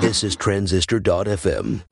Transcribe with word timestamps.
This 0.00 0.24
is 0.24 0.36
Transistor.fm. 0.36 1.82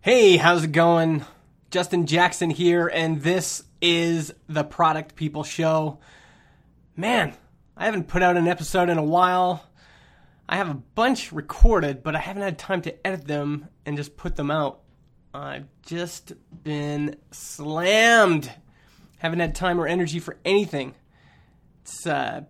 Hey, 0.00 0.38
how's 0.38 0.64
it 0.64 0.72
going? 0.72 1.24
Justin 1.70 2.06
Jackson 2.06 2.50
here, 2.50 2.88
and 2.88 3.22
this 3.22 3.62
is 3.80 4.32
the 4.48 4.64
Product 4.64 5.14
People 5.14 5.44
Show. 5.44 6.00
Man, 6.96 7.34
I 7.76 7.84
haven't 7.84 8.08
put 8.08 8.22
out 8.22 8.36
an 8.36 8.48
episode 8.48 8.88
in 8.88 8.98
a 8.98 9.04
while. 9.04 9.64
I 10.48 10.56
have 10.56 10.70
a 10.70 10.74
bunch 10.74 11.30
recorded, 11.30 12.02
but 12.02 12.16
I 12.16 12.20
haven't 12.20 12.42
had 12.42 12.58
time 12.58 12.82
to 12.82 13.06
edit 13.06 13.28
them 13.28 13.68
and 13.86 13.96
just 13.96 14.16
put 14.16 14.34
them 14.34 14.50
out. 14.50 14.80
I've 15.38 15.68
just 15.86 16.32
been 16.64 17.16
slammed. 17.30 18.52
Haven't 19.18 19.40
had 19.40 19.54
time 19.54 19.80
or 19.80 19.86
energy 19.86 20.18
for 20.18 20.36
anything. 20.44 20.94
It's 21.82 22.06
uh, 22.06 22.42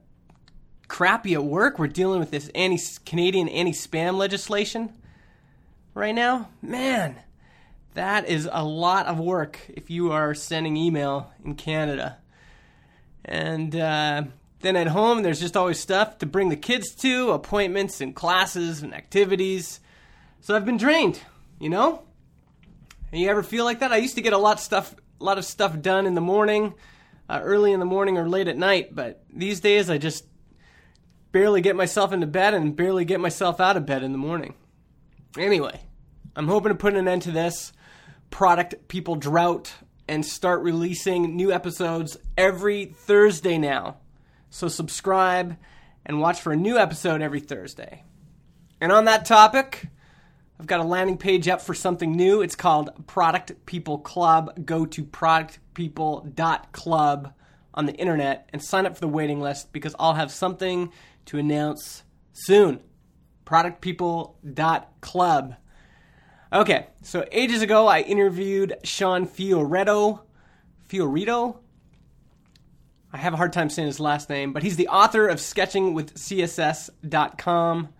crappy 0.88 1.34
at 1.34 1.44
work. 1.44 1.78
We're 1.78 1.86
dealing 1.86 2.18
with 2.18 2.30
this 2.30 2.48
anti 2.54 2.80
Canadian 3.04 3.48
anti 3.48 3.72
spam 3.72 4.16
legislation 4.16 4.92
right 5.94 6.14
now. 6.14 6.48
Man, 6.62 7.16
that 7.94 8.28
is 8.28 8.48
a 8.50 8.64
lot 8.64 9.06
of 9.06 9.18
work 9.18 9.60
if 9.68 9.90
you 9.90 10.12
are 10.12 10.34
sending 10.34 10.76
email 10.76 11.32
in 11.44 11.54
Canada. 11.56 12.18
And 13.24 13.76
uh, 13.76 14.24
then 14.60 14.76
at 14.76 14.88
home, 14.88 15.22
there's 15.22 15.40
just 15.40 15.56
always 15.56 15.78
stuff 15.78 16.18
to 16.18 16.26
bring 16.26 16.48
the 16.48 16.56
kids 16.56 16.94
to, 16.96 17.32
appointments 17.32 18.00
and 18.00 18.16
classes 18.16 18.82
and 18.82 18.94
activities. 18.94 19.80
So 20.40 20.56
I've 20.56 20.64
been 20.64 20.78
drained, 20.78 21.20
you 21.60 21.68
know? 21.68 22.02
And 23.12 23.20
you 23.20 23.28
ever 23.28 23.42
feel 23.42 23.64
like 23.64 23.80
that? 23.80 23.92
I 23.92 23.96
used 23.96 24.16
to 24.16 24.22
get 24.22 24.32
a 24.32 24.38
lot 24.38 24.58
of 24.58 24.60
stuff, 24.60 24.94
a 25.20 25.24
lot 25.24 25.38
of 25.38 25.44
stuff 25.44 25.80
done 25.80 26.06
in 26.06 26.14
the 26.14 26.20
morning, 26.20 26.74
uh, 27.28 27.40
early 27.42 27.72
in 27.72 27.80
the 27.80 27.86
morning 27.86 28.18
or 28.18 28.28
late 28.28 28.48
at 28.48 28.56
night. 28.56 28.94
But 28.94 29.24
these 29.32 29.60
days, 29.60 29.90
I 29.90 29.98
just 29.98 30.26
barely 31.32 31.60
get 31.60 31.76
myself 31.76 32.12
into 32.12 32.26
bed 32.26 32.54
and 32.54 32.76
barely 32.76 33.04
get 33.04 33.20
myself 33.20 33.60
out 33.60 33.76
of 33.76 33.86
bed 33.86 34.02
in 34.02 34.12
the 34.12 34.18
morning. 34.18 34.54
Anyway, 35.36 35.80
I'm 36.36 36.48
hoping 36.48 36.70
to 36.70 36.74
put 36.74 36.94
an 36.94 37.08
end 37.08 37.22
to 37.22 37.30
this 37.30 37.72
product 38.30 38.88
people 38.88 39.16
drought 39.16 39.72
and 40.06 40.24
start 40.24 40.62
releasing 40.62 41.36
new 41.36 41.52
episodes 41.52 42.16
every 42.36 42.86
Thursday 42.86 43.58
now. 43.58 43.98
So 44.50 44.68
subscribe 44.68 45.56
and 46.06 46.20
watch 46.20 46.40
for 46.40 46.52
a 46.52 46.56
new 46.56 46.78
episode 46.78 47.20
every 47.20 47.40
Thursday. 47.40 48.04
And 48.80 48.90
on 48.90 49.04
that 49.04 49.26
topic, 49.26 49.88
I've 50.60 50.66
got 50.66 50.80
a 50.80 50.84
landing 50.84 51.18
page 51.18 51.46
up 51.46 51.62
for 51.62 51.72
something 51.72 52.10
new. 52.12 52.42
It's 52.42 52.56
called 52.56 53.06
Product 53.06 53.64
People 53.64 53.98
Club. 53.98 54.66
Go 54.66 54.86
to 54.86 55.04
productpeople.club 55.04 57.32
on 57.74 57.86
the 57.86 57.94
internet 57.94 58.50
and 58.52 58.60
sign 58.62 58.86
up 58.86 58.94
for 58.94 59.00
the 59.00 59.08
waiting 59.08 59.40
list 59.40 59.72
because 59.72 59.94
I'll 60.00 60.14
have 60.14 60.32
something 60.32 60.92
to 61.26 61.38
announce 61.38 62.02
soon. 62.32 62.80
Productpeople.club. 63.46 65.54
Okay, 66.52 66.88
so 67.02 67.24
ages 67.30 67.62
ago 67.62 67.86
I 67.86 68.00
interviewed 68.00 68.74
Sean 68.82 69.28
Fioritto. 69.28 70.22
Fioritto? 70.88 71.58
I 73.12 73.18
have 73.18 73.34
a 73.34 73.36
hard 73.36 73.52
time 73.52 73.70
saying 73.70 73.86
his 73.86 74.00
last 74.00 74.28
name, 74.28 74.52
but 74.52 74.64
he's 74.64 74.74
the 74.76 74.88
author 74.88 75.28
of 75.28 75.40
Sketching 75.40 75.94
with 75.94 76.14
CSS.com. 76.14 77.90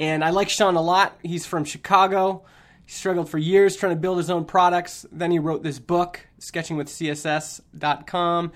And 0.00 0.24
I 0.24 0.30
like 0.30 0.48
Sean 0.48 0.76
a 0.76 0.80
lot. 0.80 1.18
He's 1.22 1.44
from 1.44 1.66
Chicago. 1.66 2.46
He 2.86 2.92
struggled 2.92 3.28
for 3.28 3.36
years 3.36 3.76
trying 3.76 3.94
to 3.94 4.00
build 4.00 4.16
his 4.16 4.30
own 4.30 4.46
products. 4.46 5.04
Then 5.12 5.30
he 5.30 5.38
wrote 5.38 5.62
this 5.62 5.78
book, 5.78 6.26
Sketching 6.38 6.78
with 6.78 6.88
CSS.com, 6.88 8.52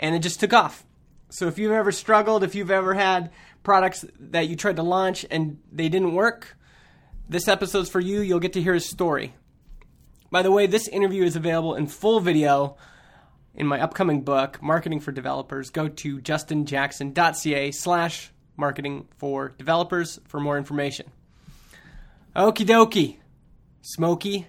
and 0.00 0.14
it 0.16 0.18
just 0.18 0.40
took 0.40 0.52
off. 0.52 0.84
So 1.28 1.46
if 1.46 1.60
you've 1.60 1.70
ever 1.70 1.92
struggled, 1.92 2.42
if 2.42 2.56
you've 2.56 2.72
ever 2.72 2.94
had 2.94 3.30
products 3.62 4.04
that 4.18 4.48
you 4.48 4.56
tried 4.56 4.76
to 4.76 4.82
launch 4.82 5.24
and 5.30 5.58
they 5.70 5.88
didn't 5.88 6.12
work, 6.12 6.56
this 7.28 7.46
episode's 7.46 7.88
for 7.88 8.00
you. 8.00 8.20
You'll 8.20 8.40
get 8.40 8.54
to 8.54 8.62
hear 8.62 8.74
his 8.74 8.90
story. 8.90 9.32
By 10.32 10.42
the 10.42 10.50
way, 10.50 10.66
this 10.66 10.88
interview 10.88 11.22
is 11.22 11.36
available 11.36 11.76
in 11.76 11.86
full 11.86 12.18
video 12.18 12.76
in 13.54 13.68
my 13.68 13.80
upcoming 13.80 14.22
book, 14.22 14.60
Marketing 14.60 14.98
for 14.98 15.12
Developers. 15.12 15.70
Go 15.70 15.86
to 15.86 16.18
justinjackson.ca 16.18 17.70
slash 17.70 18.32
marketing 18.60 19.08
for 19.16 19.48
developers 19.58 20.20
for 20.28 20.38
more 20.38 20.56
information. 20.56 21.10
Okie 22.36 22.66
dokie. 22.66 23.16
Smokey, 23.82 24.46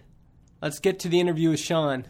let's 0.62 0.80
get 0.80 1.00
to 1.00 1.08
the 1.08 1.20
interview 1.20 1.52
with 1.52 1.60
Sean. 1.62 2.06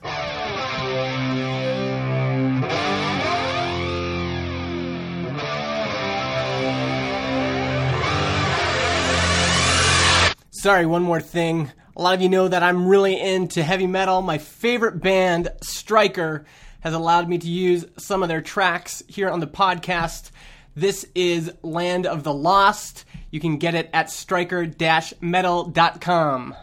Sorry, 10.49 10.85
one 10.85 11.03
more 11.03 11.21
thing. 11.21 11.71
A 11.95 12.01
lot 12.01 12.15
of 12.15 12.21
you 12.21 12.29
know 12.29 12.47
that 12.47 12.63
I'm 12.63 12.87
really 12.87 13.19
into 13.19 13.61
heavy 13.61 13.87
metal. 13.87 14.21
My 14.21 14.39
favorite 14.39 14.99
band, 15.01 15.49
Striker, 15.61 16.45
has 16.81 16.93
allowed 16.93 17.29
me 17.29 17.37
to 17.37 17.47
use 17.47 17.85
some 17.97 18.23
of 18.23 18.29
their 18.29 18.41
tracks 18.41 19.03
here 19.07 19.29
on 19.29 19.39
the 19.39 19.47
podcast. 19.47 20.31
This 20.75 21.05
is 21.13 21.51
Land 21.63 22.05
of 22.05 22.23
the 22.23 22.33
Lost. 22.33 23.03
You 23.29 23.41
can 23.41 23.57
get 23.57 23.75
it 23.75 23.89
at 23.93 24.09
striker-metal.com. 24.09 26.55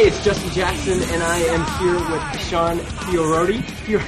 Hey, 0.00 0.06
it's 0.06 0.24
Justin 0.24 0.50
Jackson, 0.52 1.02
and 1.12 1.22
I 1.22 1.36
am 1.40 1.60
here 1.78 1.92
with 2.10 2.40
Sean 2.48 2.78
Fioroti. 2.78 3.62
Fior- 3.84 4.00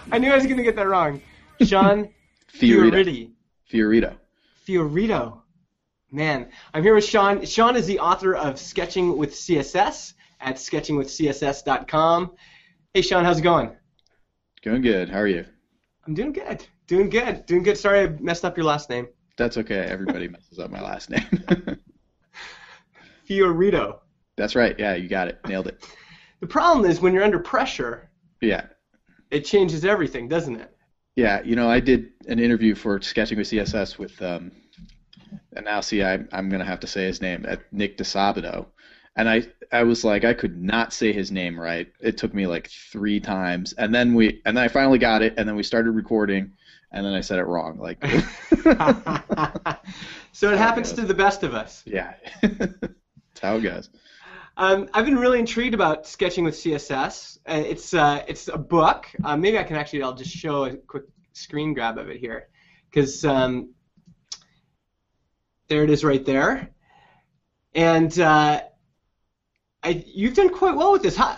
I 0.10 0.16
knew 0.16 0.32
I 0.32 0.36
was 0.36 0.44
going 0.44 0.56
to 0.56 0.62
get 0.62 0.76
that 0.76 0.88
wrong. 0.88 1.20
Sean 1.60 2.08
Fioriti. 2.58 3.32
Fioritto. 3.70 4.16
Fioritto. 4.66 5.42
Man, 6.10 6.48
I'm 6.72 6.82
here 6.82 6.94
with 6.94 7.04
Sean. 7.04 7.44
Sean 7.44 7.76
is 7.76 7.86
the 7.86 7.98
author 7.98 8.34
of 8.34 8.58
Sketching 8.58 9.14
with 9.18 9.34
CSS 9.34 10.14
at 10.40 10.56
sketchingwithcss.com. 10.56 12.30
Hey, 12.94 13.02
Sean, 13.02 13.24
how's 13.26 13.40
it 13.40 13.42
going? 13.42 13.76
Going 14.62 14.80
good. 14.80 15.10
How 15.10 15.18
are 15.18 15.26
you? 15.26 15.44
I'm 16.06 16.14
doing 16.14 16.32
good. 16.32 16.66
Doing 16.86 17.10
good. 17.10 17.44
Doing 17.44 17.62
good. 17.62 17.76
Sorry 17.76 18.04
I 18.04 18.06
messed 18.06 18.46
up 18.46 18.56
your 18.56 18.64
last 18.64 18.88
name. 18.88 19.06
That's 19.36 19.58
okay. 19.58 19.80
Everybody 19.80 20.28
messes 20.30 20.58
up 20.58 20.70
my 20.70 20.80
last 20.80 21.10
name. 21.10 21.26
Fioritto. 23.28 23.98
That's 24.36 24.54
right. 24.54 24.78
Yeah, 24.78 24.94
you 24.94 25.08
got 25.08 25.28
it. 25.28 25.38
Nailed 25.46 25.68
it. 25.68 25.84
The 26.40 26.48
problem 26.48 26.84
is 26.90 27.00
when 27.00 27.14
you're 27.14 27.22
under 27.24 27.38
pressure, 27.38 28.10
Yeah. 28.42 28.66
it 29.30 29.46
changes 29.46 29.82
everything, 29.86 30.28
doesn't 30.28 30.56
it? 30.56 30.76
Yeah, 31.16 31.40
you 31.42 31.56
know, 31.56 31.70
I 31.70 31.80
did 31.80 32.10
an 32.28 32.38
interview 32.38 32.74
for 32.74 33.00
Sketching 33.00 33.38
with 33.38 33.46
CSS 33.46 33.96
with, 33.98 34.20
um, 34.20 34.52
and 35.56 35.64
now 35.64 35.80
see, 35.80 36.02
I, 36.02 36.14
I'm 36.32 36.50
going 36.50 36.58
to 36.58 36.66
have 36.66 36.80
to 36.80 36.86
say 36.86 37.06
his 37.06 37.22
name, 37.22 37.46
at 37.48 37.60
Nick 37.72 37.96
Disabato. 37.96 38.66
And 39.16 39.26
I, 39.26 39.44
I 39.72 39.84
was 39.84 40.04
like, 40.04 40.24
I 40.24 40.34
could 40.34 40.62
not 40.62 40.92
say 40.92 41.14
his 41.14 41.30
name 41.30 41.58
right. 41.58 41.90
It 42.00 42.18
took 42.18 42.34
me 42.34 42.46
like 42.46 42.68
three 42.68 43.20
times, 43.20 43.72
and 43.74 43.94
then 43.94 44.12
we, 44.12 44.42
and 44.44 44.54
then 44.56 44.64
I 44.64 44.68
finally 44.68 44.98
got 44.98 45.22
it, 45.22 45.34
and 45.38 45.48
then 45.48 45.56
we 45.56 45.62
started 45.62 45.92
recording, 45.92 46.52
and 46.92 47.06
then 47.06 47.14
I 47.14 47.22
said 47.22 47.38
it 47.38 47.44
wrong. 47.44 47.78
Like, 47.78 48.04
so 50.32 50.52
it 50.52 50.58
happens 50.58 50.92
to 50.92 51.02
the 51.02 51.14
best 51.14 51.42
of 51.42 51.54
us. 51.54 51.82
yeah, 51.86 52.14
how 53.44 53.56
it 53.56 53.62
goes. 53.62 53.90
Um, 54.56 54.88
I've 54.94 55.04
been 55.04 55.18
really 55.18 55.40
intrigued 55.40 55.74
about 55.74 56.06
sketching 56.06 56.44
with 56.44 56.54
CSS. 56.54 57.38
Uh, 57.46 57.62
it's 57.66 57.92
uh, 57.92 58.22
it's 58.28 58.48
a 58.48 58.58
book. 58.58 59.06
Uh, 59.24 59.36
maybe 59.36 59.58
I 59.58 59.64
can 59.64 59.76
actually 59.76 60.02
I'll 60.02 60.14
just 60.14 60.30
show 60.30 60.64
a 60.64 60.76
quick 60.76 61.04
screen 61.32 61.74
grab 61.74 61.98
of 61.98 62.08
it 62.08 62.18
here, 62.18 62.48
because 62.88 63.24
um, 63.24 63.70
there 65.68 65.82
it 65.82 65.90
is 65.90 66.04
right 66.04 66.24
there. 66.24 66.70
And 67.74 68.16
uh, 68.20 68.62
I, 69.82 70.04
you've 70.06 70.34
done 70.34 70.50
quite 70.50 70.76
well 70.76 70.92
with 70.92 71.02
this. 71.02 71.16
How, 71.16 71.36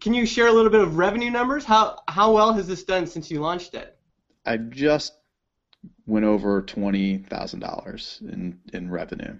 can 0.00 0.14
you 0.14 0.24
share 0.24 0.46
a 0.46 0.52
little 0.52 0.70
bit 0.70 0.80
of 0.80 0.96
revenue 0.96 1.30
numbers? 1.30 1.64
How 1.64 1.98
how 2.06 2.32
well 2.32 2.52
has 2.52 2.68
this 2.68 2.84
done 2.84 3.08
since 3.08 3.28
you 3.28 3.40
launched 3.40 3.74
it? 3.74 3.98
I 4.44 4.56
just 4.56 5.14
went 6.06 6.24
over 6.24 6.62
twenty 6.62 7.18
thousand 7.18 7.60
dollars 7.60 8.20
in 8.22 8.60
in 8.72 8.88
revenue. 8.88 9.36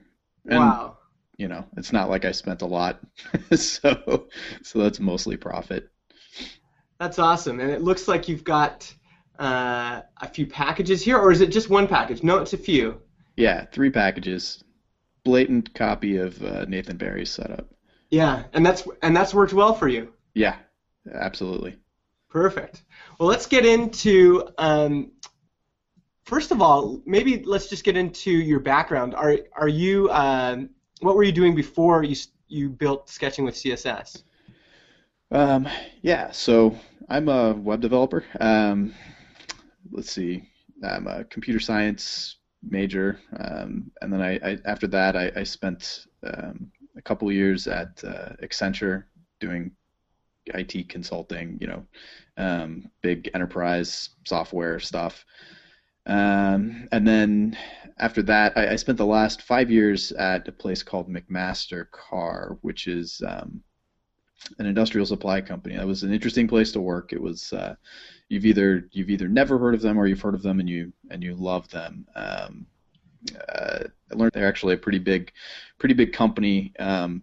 And, 0.48 0.58
wow. 0.58 0.95
You 1.36 1.48
know, 1.48 1.66
it's 1.76 1.92
not 1.92 2.08
like 2.08 2.24
I 2.24 2.32
spent 2.32 2.62
a 2.62 2.66
lot, 2.66 3.00
so 3.54 4.28
so 4.62 4.78
that's 4.78 5.00
mostly 5.00 5.36
profit. 5.36 5.88
That's 6.98 7.18
awesome, 7.18 7.60
and 7.60 7.70
it 7.70 7.82
looks 7.82 8.08
like 8.08 8.28
you've 8.28 8.44
got 8.44 8.92
uh, 9.38 10.00
a 10.20 10.28
few 10.28 10.46
packages 10.46 11.02
here, 11.02 11.18
or 11.18 11.30
is 11.30 11.40
it 11.40 11.48
just 11.48 11.68
one 11.68 11.86
package? 11.86 12.22
No, 12.22 12.38
it's 12.38 12.54
a 12.54 12.58
few. 12.58 13.00
Yeah, 13.36 13.66
three 13.66 13.90
packages. 13.90 14.64
Blatant 15.24 15.74
copy 15.74 16.16
of 16.16 16.42
uh, 16.42 16.64
Nathan 16.66 16.96
Barry's 16.96 17.30
setup. 17.30 17.68
Yeah, 18.10 18.44
and 18.52 18.64
that's 18.64 18.86
and 19.02 19.14
that's 19.14 19.34
worked 19.34 19.52
well 19.52 19.74
for 19.74 19.88
you. 19.88 20.12
Yeah, 20.34 20.56
absolutely. 21.12 21.76
Perfect. 22.30 22.84
Well, 23.18 23.28
let's 23.28 23.46
get 23.46 23.66
into. 23.66 24.48
Um, 24.56 25.12
first 26.24 26.50
of 26.50 26.62
all, 26.62 27.02
maybe 27.04 27.42
let's 27.44 27.68
just 27.68 27.84
get 27.84 27.96
into 27.96 28.30
your 28.30 28.60
background. 28.60 29.14
Are 29.14 29.36
are 29.54 29.68
you? 29.68 30.10
Um, 30.10 30.70
what 31.00 31.16
were 31.16 31.22
you 31.22 31.32
doing 31.32 31.54
before 31.54 32.02
you 32.02 32.16
you 32.48 32.68
built 32.68 33.08
sketching 33.10 33.44
with 33.44 33.54
CSS? 33.54 34.22
Um, 35.30 35.68
yeah, 36.02 36.30
so 36.30 36.78
I'm 37.08 37.28
a 37.28 37.52
web 37.52 37.80
developer. 37.80 38.24
Um, 38.38 38.94
let's 39.90 40.12
see, 40.12 40.48
I'm 40.84 41.06
a 41.08 41.24
computer 41.24 41.58
science 41.58 42.36
major, 42.62 43.20
um, 43.38 43.90
and 44.00 44.12
then 44.12 44.22
I, 44.22 44.36
I, 44.36 44.58
after 44.64 44.86
that 44.88 45.16
I, 45.16 45.32
I 45.34 45.42
spent 45.42 46.06
um, 46.24 46.70
a 46.96 47.02
couple 47.02 47.30
years 47.32 47.66
at 47.66 48.02
uh, 48.04 48.30
Accenture 48.42 49.04
doing 49.40 49.72
IT 50.46 50.88
consulting, 50.88 51.58
you 51.60 51.66
know, 51.66 51.86
um, 52.36 52.90
big 53.02 53.30
enterprise 53.34 54.10
software 54.24 54.78
stuff. 54.78 55.24
Um, 56.06 56.88
and 56.92 57.06
then 57.06 57.58
after 57.98 58.22
that, 58.22 58.56
I, 58.56 58.72
I, 58.72 58.76
spent 58.76 58.96
the 58.96 59.06
last 59.06 59.42
five 59.42 59.70
years 59.70 60.12
at 60.12 60.46
a 60.46 60.52
place 60.52 60.82
called 60.82 61.08
McMaster-Carr, 61.08 62.58
which 62.60 62.86
is 62.86 63.20
um, 63.26 63.60
an 64.58 64.66
industrial 64.66 65.06
supply 65.06 65.40
company. 65.40 65.76
That 65.76 65.86
was 65.86 66.02
an 66.02 66.12
interesting 66.12 66.46
place 66.46 66.70
to 66.72 66.80
work. 66.80 67.12
It 67.12 67.20
was 67.20 67.52
uh, 67.52 67.74
you've 68.28 68.46
either 68.46 68.88
you've 68.92 69.10
either 69.10 69.28
never 69.28 69.58
heard 69.58 69.74
of 69.74 69.82
them 69.82 69.98
or 69.98 70.06
you've 70.06 70.20
heard 70.20 70.34
of 70.34 70.42
them 70.42 70.60
and 70.60 70.68
you 70.68 70.92
and 71.10 71.22
you 71.22 71.34
love 71.34 71.68
them. 71.70 72.06
Um, 72.14 72.66
uh, 73.48 73.84
I 74.12 74.14
learned 74.14 74.32
they're 74.34 74.46
actually 74.46 74.74
a 74.74 74.78
pretty 74.78 74.98
big, 74.98 75.32
pretty 75.78 75.94
big 75.94 76.12
company, 76.12 76.72
um, 76.78 77.22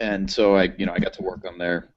and 0.00 0.30
so 0.30 0.56
I 0.56 0.72
you 0.76 0.86
know 0.86 0.92
I 0.92 0.98
got 0.98 1.12
to 1.14 1.22
work 1.22 1.44
on 1.46 1.58
their 1.58 1.90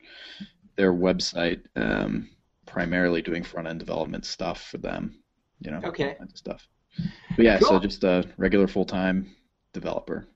their 0.76 0.94
website, 0.94 1.62
um, 1.76 2.30
primarily 2.66 3.22
doing 3.22 3.44
front 3.44 3.68
end 3.68 3.80
development 3.80 4.26
stuff 4.26 4.64
for 4.64 4.78
them. 4.78 5.23
You 5.60 5.72
know, 5.72 5.82
okay, 5.86 6.18
stuff. 6.34 6.68
But 7.36 7.46
yeah, 7.46 7.60
cool. 7.60 7.70
so 7.70 7.80
just 7.80 8.04
a 8.04 8.26
regular 8.38 8.68
full 8.68 8.86
time 8.86 9.36
developer. 9.74 10.28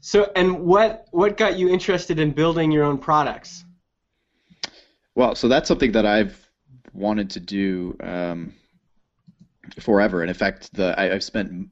So, 0.00 0.30
and 0.36 0.60
what 0.60 1.06
what 1.10 1.36
got 1.36 1.58
you 1.58 1.68
interested 1.68 2.18
in 2.18 2.30
building 2.30 2.70
your 2.70 2.84
own 2.84 2.98
products? 2.98 3.64
Well, 5.14 5.34
so 5.34 5.48
that's 5.48 5.68
something 5.68 5.92
that 5.92 6.06
I've 6.06 6.48
wanted 6.92 7.30
to 7.30 7.40
do 7.40 7.96
um, 8.00 8.54
forever, 9.80 10.20
and 10.20 10.28
in 10.28 10.36
fact, 10.36 10.72
the 10.74 10.98
I, 10.98 11.04
have 11.06 11.24
spent 11.24 11.70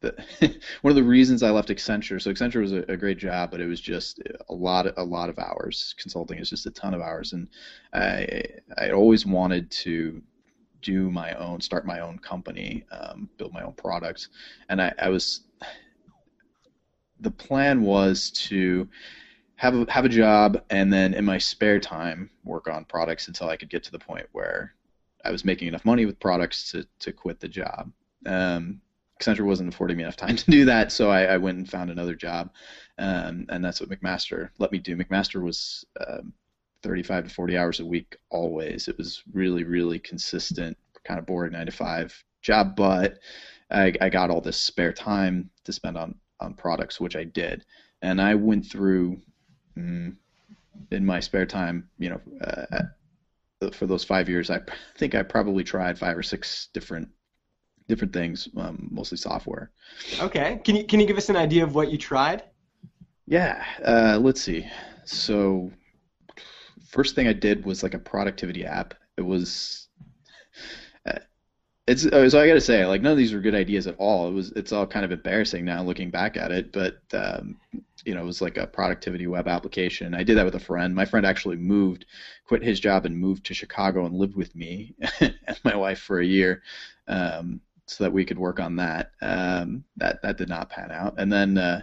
the, 0.00 0.14
one 0.82 0.90
of 0.90 0.96
the 0.96 1.02
reasons 1.02 1.42
I 1.42 1.50
left 1.50 1.70
Accenture. 1.70 2.20
So 2.20 2.30
Accenture 2.30 2.60
was 2.60 2.72
a, 2.72 2.84
a, 2.88 2.96
great 2.96 3.18
job, 3.18 3.50
but 3.50 3.60
it 3.60 3.66
was 3.66 3.80
just 3.80 4.20
a 4.48 4.54
lot 4.54 4.86
of, 4.86 4.94
a 4.98 5.02
lot 5.02 5.30
of 5.30 5.38
hours. 5.38 5.94
Consulting 5.98 6.38
is 6.38 6.50
just 6.50 6.66
a 6.66 6.70
ton 6.70 6.94
of 6.94 7.00
hours, 7.00 7.32
and 7.32 7.48
I 7.92 8.42
I 8.78 8.90
always 8.90 9.26
wanted 9.26 9.70
to 9.70 10.22
do 10.84 11.10
my 11.10 11.32
own, 11.34 11.60
start 11.60 11.86
my 11.86 12.00
own 12.00 12.18
company, 12.18 12.84
um, 12.92 13.28
build 13.38 13.52
my 13.52 13.62
own 13.62 13.72
products, 13.72 14.28
and 14.68 14.80
I, 14.80 14.92
I 14.98 15.08
was 15.08 15.40
the 17.20 17.30
plan 17.30 17.82
was 17.82 18.30
to 18.30 18.88
have 19.56 19.74
a, 19.74 19.90
have 19.90 20.04
a 20.04 20.08
job 20.08 20.62
and 20.70 20.92
then 20.92 21.14
in 21.14 21.24
my 21.24 21.38
spare 21.38 21.80
time 21.80 22.28
work 22.44 22.68
on 22.68 22.84
products 22.84 23.28
until 23.28 23.48
I 23.48 23.56
could 23.56 23.70
get 23.70 23.82
to 23.84 23.92
the 23.92 23.98
point 23.98 24.26
where 24.32 24.74
I 25.24 25.30
was 25.30 25.44
making 25.44 25.68
enough 25.68 25.84
money 25.84 26.06
with 26.06 26.20
products 26.20 26.70
to, 26.72 26.86
to 27.00 27.12
quit 27.12 27.40
the 27.40 27.48
job. 27.48 27.90
Um, 28.26 28.80
Accenture 29.20 29.46
wasn't 29.46 29.72
affording 29.72 29.96
me 29.96 30.02
enough 30.02 30.16
time 30.16 30.36
to 30.44 30.50
do 30.50 30.64
that, 30.66 30.92
so 30.92 31.10
I, 31.10 31.24
I 31.24 31.36
went 31.38 31.58
and 31.58 31.70
found 31.70 31.90
another 31.90 32.14
job, 32.14 32.50
um, 32.98 33.46
and 33.48 33.64
that's 33.64 33.80
what 33.80 33.88
McMaster 33.88 34.50
let 34.58 34.72
me 34.72 34.78
do. 34.78 34.96
McMaster 34.96 35.42
was 35.42 35.84
um, 36.06 36.32
35 36.84 37.24
to 37.24 37.34
40 37.34 37.56
hours 37.56 37.80
a 37.80 37.86
week 37.86 38.16
always. 38.30 38.86
It 38.88 38.98
was 38.98 39.22
really, 39.32 39.64
really 39.64 39.98
consistent, 39.98 40.76
kind 41.04 41.18
of 41.18 41.26
boring 41.26 41.52
nine 41.52 41.66
to 41.66 41.72
five 41.72 42.14
job, 42.42 42.76
but 42.76 43.18
I, 43.70 43.92
I 44.00 44.08
got 44.10 44.30
all 44.30 44.40
this 44.40 44.60
spare 44.60 44.92
time 44.92 45.50
to 45.64 45.72
spend 45.72 45.96
on 45.96 46.14
on 46.40 46.54
products, 46.54 47.00
which 47.00 47.16
I 47.16 47.24
did, 47.24 47.64
and 48.02 48.20
I 48.20 48.34
went 48.34 48.66
through 48.66 49.20
mm, 49.78 50.14
in 50.90 51.06
my 51.06 51.20
spare 51.20 51.46
time, 51.46 51.88
you 51.98 52.10
know, 52.10 52.20
uh, 52.40 53.70
for 53.72 53.86
those 53.86 54.04
five 54.04 54.28
years, 54.28 54.50
I 54.50 54.60
think 54.98 55.14
I 55.14 55.22
probably 55.22 55.64
tried 55.64 55.98
five 55.98 56.16
or 56.16 56.22
six 56.22 56.68
different 56.72 57.08
different 57.88 58.12
things, 58.12 58.48
um, 58.56 58.88
mostly 58.90 59.18
software. 59.18 59.70
Okay, 60.20 60.60
can 60.64 60.76
you 60.76 60.84
can 60.84 61.00
you 61.00 61.06
give 61.06 61.16
us 61.16 61.28
an 61.28 61.36
idea 61.36 61.64
of 61.64 61.74
what 61.74 61.90
you 61.90 61.98
tried? 61.98 62.42
Yeah, 63.26 63.64
uh, 63.84 64.18
let's 64.20 64.40
see. 64.40 64.66
So, 65.04 65.70
first 66.94 67.14
thing 67.14 67.28
I 67.28 67.32
did 67.32 67.66
was 67.66 67.82
like 67.82 67.94
a 67.94 67.98
productivity 67.98 68.64
app. 68.64 68.94
It 69.16 69.22
was 69.22 69.84
it's 71.86 72.06
uh, 72.06 72.30
so 72.30 72.40
I 72.40 72.46
got 72.46 72.54
to 72.54 72.60
say, 72.60 72.86
like 72.86 73.02
none 73.02 73.12
of 73.12 73.18
these 73.18 73.34
were 73.34 73.40
good 73.40 73.54
ideas 73.54 73.86
at 73.86 73.96
all. 73.98 74.26
It 74.28 74.32
was 74.32 74.52
it's 74.52 74.72
all 74.72 74.86
kind 74.86 75.04
of 75.04 75.12
embarrassing 75.12 75.64
now 75.64 75.82
looking 75.82 76.10
back 76.10 76.36
at 76.36 76.50
it, 76.50 76.72
but 76.72 76.98
um, 77.12 77.58
you 78.04 78.14
know, 78.14 78.22
it 78.22 78.26
was 78.26 78.40
like 78.40 78.56
a 78.56 78.66
productivity 78.66 79.26
web 79.26 79.48
application. 79.48 80.14
I 80.14 80.22
did 80.22 80.38
that 80.38 80.46
with 80.46 80.54
a 80.54 80.60
friend. 80.60 80.94
My 80.94 81.04
friend 81.04 81.26
actually 81.26 81.56
moved, 81.56 82.06
quit 82.46 82.62
his 82.62 82.80
job 82.80 83.04
and 83.04 83.16
moved 83.16 83.44
to 83.46 83.54
Chicago 83.54 84.06
and 84.06 84.14
lived 84.14 84.34
with 84.34 84.54
me 84.54 84.94
and 85.20 85.34
my 85.62 85.76
wife 85.76 85.98
for 86.00 86.20
a 86.20 86.26
year, 86.26 86.62
um, 87.06 87.60
so 87.86 88.04
that 88.04 88.12
we 88.12 88.24
could 88.24 88.38
work 88.38 88.60
on 88.60 88.76
that. 88.76 89.10
Um, 89.20 89.84
that 89.98 90.22
that 90.22 90.38
did 90.38 90.48
not 90.48 90.70
pan 90.70 90.90
out. 90.90 91.16
And 91.18 91.30
then 91.30 91.58
uh, 91.58 91.82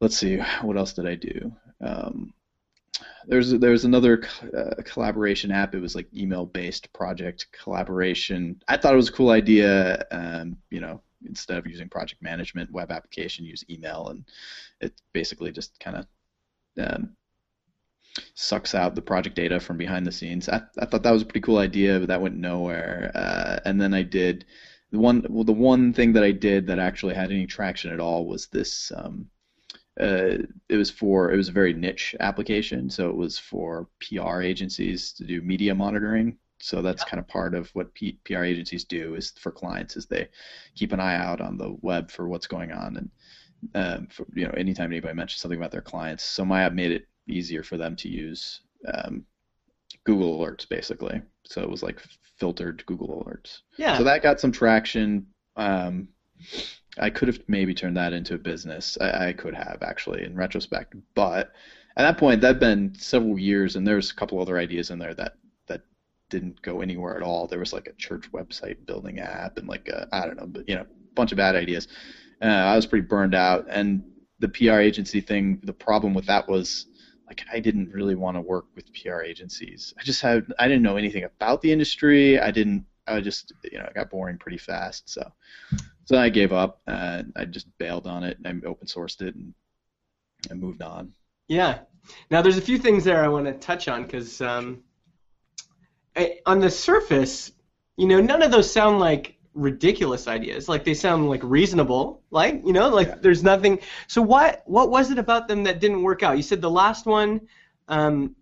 let's 0.00 0.16
see, 0.16 0.38
what 0.62 0.76
else 0.76 0.94
did 0.94 1.06
I 1.06 1.14
do? 1.14 1.52
Um, 1.80 2.32
there's 3.26 3.50
there's 3.50 3.84
another 3.84 4.22
uh, 4.56 4.82
collaboration 4.84 5.50
app. 5.50 5.74
It 5.74 5.80
was 5.80 5.94
like 5.94 6.12
email 6.14 6.46
based 6.46 6.92
project 6.92 7.46
collaboration. 7.52 8.60
I 8.68 8.76
thought 8.76 8.94
it 8.94 8.96
was 8.96 9.08
a 9.08 9.12
cool 9.12 9.30
idea. 9.30 10.04
Um, 10.10 10.56
you 10.70 10.80
know, 10.80 11.02
instead 11.26 11.58
of 11.58 11.66
using 11.66 11.88
project 11.88 12.22
management 12.22 12.70
web 12.72 12.90
application, 12.90 13.44
use 13.44 13.64
email, 13.70 14.08
and 14.08 14.24
it 14.80 14.92
basically 15.12 15.52
just 15.52 15.78
kind 15.80 15.96
of 15.96 16.06
um, 16.78 17.16
sucks 18.34 18.74
out 18.74 18.94
the 18.94 19.02
project 19.02 19.36
data 19.36 19.60
from 19.60 19.76
behind 19.76 20.06
the 20.06 20.12
scenes. 20.12 20.48
I, 20.48 20.62
I 20.78 20.86
thought 20.86 21.02
that 21.02 21.10
was 21.12 21.22
a 21.22 21.26
pretty 21.26 21.40
cool 21.40 21.58
idea, 21.58 21.98
but 21.98 22.08
that 22.08 22.20
went 22.20 22.36
nowhere. 22.36 23.10
Uh, 23.14 23.60
and 23.64 23.80
then 23.80 23.94
I 23.94 24.02
did 24.02 24.44
the 24.92 24.98
one 24.98 25.24
well 25.28 25.44
the 25.44 25.52
one 25.52 25.92
thing 25.92 26.12
that 26.12 26.24
I 26.24 26.32
did 26.32 26.66
that 26.68 26.78
actually 26.78 27.14
had 27.14 27.30
any 27.30 27.46
traction 27.46 27.92
at 27.92 28.00
all 28.00 28.26
was 28.26 28.46
this. 28.48 28.92
Um, 28.94 29.28
uh, 30.00 30.38
it 30.68 30.76
was 30.76 30.90
for 30.90 31.32
it 31.32 31.36
was 31.36 31.48
a 31.48 31.52
very 31.52 31.72
niche 31.72 32.14
application, 32.20 32.90
so 32.90 33.08
it 33.08 33.16
was 33.16 33.38
for 33.38 33.88
PR 34.00 34.42
agencies 34.42 35.12
to 35.12 35.24
do 35.24 35.40
media 35.40 35.74
monitoring. 35.74 36.36
So 36.58 36.82
that's 36.82 37.04
kind 37.04 37.20
of 37.20 37.28
part 37.28 37.54
of 37.54 37.68
what 37.74 37.92
P- 37.94 38.18
PR 38.24 38.44
agencies 38.44 38.84
do 38.84 39.14
is 39.14 39.30
for 39.30 39.52
clients 39.52 39.96
is 39.96 40.06
they 40.06 40.28
keep 40.74 40.92
an 40.92 41.00
eye 41.00 41.16
out 41.16 41.40
on 41.40 41.58
the 41.58 41.76
web 41.82 42.10
for 42.10 42.28
what's 42.28 42.46
going 42.46 42.72
on 42.72 42.96
and 42.96 43.10
um, 43.74 44.06
for, 44.10 44.26
you 44.34 44.46
know 44.46 44.52
anytime 44.56 44.90
anybody 44.90 45.14
mentions 45.14 45.40
something 45.40 45.58
about 45.58 45.70
their 45.70 45.82
clients. 45.82 46.24
So 46.24 46.44
my 46.44 46.62
app 46.62 46.72
made 46.72 46.92
it 46.92 47.06
easier 47.28 47.62
for 47.62 47.76
them 47.76 47.96
to 47.96 48.08
use 48.08 48.60
um, 48.92 49.24
Google 50.04 50.38
Alerts 50.38 50.68
basically. 50.68 51.20
So 51.44 51.62
it 51.62 51.70
was 51.70 51.82
like 51.82 52.00
filtered 52.38 52.84
Google 52.86 53.24
Alerts. 53.24 53.60
Yeah. 53.78 53.98
So 53.98 54.04
that 54.04 54.22
got 54.22 54.40
some 54.40 54.52
traction. 54.52 55.26
Um, 55.56 56.08
I 56.98 57.10
could 57.10 57.28
have 57.28 57.40
maybe 57.48 57.74
turned 57.74 57.96
that 57.96 58.12
into 58.12 58.34
a 58.34 58.38
business. 58.38 58.96
I, 59.00 59.28
I 59.28 59.32
could 59.32 59.54
have 59.54 59.78
actually, 59.82 60.24
in 60.24 60.34
retrospect. 60.34 60.94
But 61.14 61.52
at 61.96 62.02
that 62.02 62.18
point, 62.18 62.40
that'd 62.40 62.60
been 62.60 62.94
several 62.98 63.38
years, 63.38 63.76
and 63.76 63.86
there's 63.86 64.10
a 64.10 64.14
couple 64.14 64.40
other 64.40 64.58
ideas 64.58 64.90
in 64.90 64.98
there 64.98 65.14
that 65.14 65.36
that 65.66 65.82
didn't 66.30 66.60
go 66.62 66.80
anywhere 66.80 67.16
at 67.16 67.22
all. 67.22 67.46
There 67.46 67.58
was 67.58 67.72
like 67.72 67.86
a 67.86 67.92
church 67.94 68.30
website 68.32 68.86
building 68.86 69.18
app, 69.18 69.58
and 69.58 69.68
like 69.68 69.90
I 70.12 70.26
don't 70.26 70.36
know, 70.36 70.46
but 70.46 70.68
you 70.68 70.74
know, 70.74 70.82
a 70.82 71.14
bunch 71.14 71.32
of 71.32 71.38
bad 71.38 71.56
ideas. 71.56 71.88
Uh, 72.42 72.46
I 72.46 72.76
was 72.76 72.86
pretty 72.86 73.06
burned 73.06 73.34
out, 73.34 73.66
and 73.68 74.02
the 74.38 74.48
PR 74.48 74.80
agency 74.80 75.20
thing. 75.20 75.60
The 75.64 75.72
problem 75.72 76.14
with 76.14 76.26
that 76.26 76.48
was 76.48 76.86
like 77.26 77.42
I 77.52 77.60
didn't 77.60 77.90
really 77.92 78.14
want 78.14 78.36
to 78.36 78.40
work 78.40 78.66
with 78.74 78.92
PR 78.94 79.22
agencies. 79.22 79.92
I 79.98 80.02
just 80.02 80.20
had 80.20 80.46
I 80.58 80.68
didn't 80.68 80.82
know 80.82 80.96
anything 80.96 81.24
about 81.24 81.62
the 81.62 81.72
industry. 81.72 82.38
I 82.38 82.50
didn't. 82.50 82.86
I 83.06 83.20
just 83.20 83.52
you 83.70 83.78
know 83.78 83.84
it 83.84 83.94
got 83.94 84.10
boring 84.10 84.38
pretty 84.38 84.58
fast. 84.58 85.08
So 85.08 85.22
so 86.06 86.16
I 86.16 86.28
gave 86.28 86.52
up. 86.52 86.80
Uh, 86.86 87.24
I 87.34 87.44
just 87.44 87.66
bailed 87.78 88.06
on 88.06 88.22
it. 88.22 88.38
and 88.42 88.46
I 88.46 88.66
open 88.66 88.86
sourced 88.86 89.20
it 89.20 89.34
and 89.34 89.52
I 90.50 90.54
moved 90.54 90.80
on. 90.80 91.12
Yeah. 91.48 91.80
Now 92.30 92.42
there's 92.42 92.56
a 92.56 92.62
few 92.62 92.78
things 92.78 93.04
there 93.04 93.24
I 93.24 93.28
want 93.28 93.46
to 93.46 93.52
touch 93.52 93.88
on 93.88 94.04
because 94.04 94.40
um, 94.40 94.84
on 96.46 96.60
the 96.60 96.70
surface, 96.70 97.50
you 97.96 98.06
know, 98.06 98.20
none 98.20 98.42
of 98.42 98.52
those 98.52 98.72
sound 98.72 99.00
like 99.00 99.36
ridiculous 99.54 100.28
ideas. 100.28 100.68
Like 100.68 100.84
they 100.84 100.94
sound 100.94 101.28
like 101.28 101.40
reasonable. 101.42 102.22
Like 102.30 102.62
you 102.64 102.72
know, 102.72 102.88
like 102.88 103.08
yeah. 103.08 103.16
there's 103.20 103.42
nothing. 103.42 103.80
So 104.06 104.22
what 104.22 104.62
what 104.66 104.90
was 104.90 105.10
it 105.10 105.18
about 105.18 105.48
them 105.48 105.64
that 105.64 105.80
didn't 105.80 106.02
work 106.02 106.22
out? 106.22 106.36
You 106.36 106.42
said 106.44 106.60
the 106.60 106.70
last 106.70 107.06
one, 107.06 107.40
um, 107.88 108.36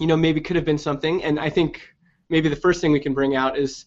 you 0.00 0.08
know, 0.08 0.16
maybe 0.16 0.40
could 0.40 0.56
have 0.56 0.64
been 0.64 0.78
something. 0.78 1.22
And 1.22 1.38
I 1.38 1.48
think 1.48 1.80
maybe 2.28 2.48
the 2.48 2.56
first 2.56 2.80
thing 2.80 2.90
we 2.90 2.98
can 2.98 3.14
bring 3.14 3.36
out 3.36 3.56
is 3.56 3.84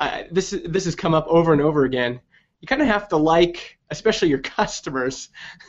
uh, 0.00 0.22
this 0.32 0.56
this 0.64 0.86
has 0.86 0.96
come 0.96 1.14
up 1.14 1.26
over 1.28 1.52
and 1.52 1.62
over 1.62 1.84
again 1.84 2.20
you 2.60 2.66
kind 2.66 2.82
of 2.82 2.88
have 2.88 3.08
to 3.08 3.16
like, 3.16 3.78
especially 3.90 4.28
your 4.28 4.38
customers. 4.56 5.28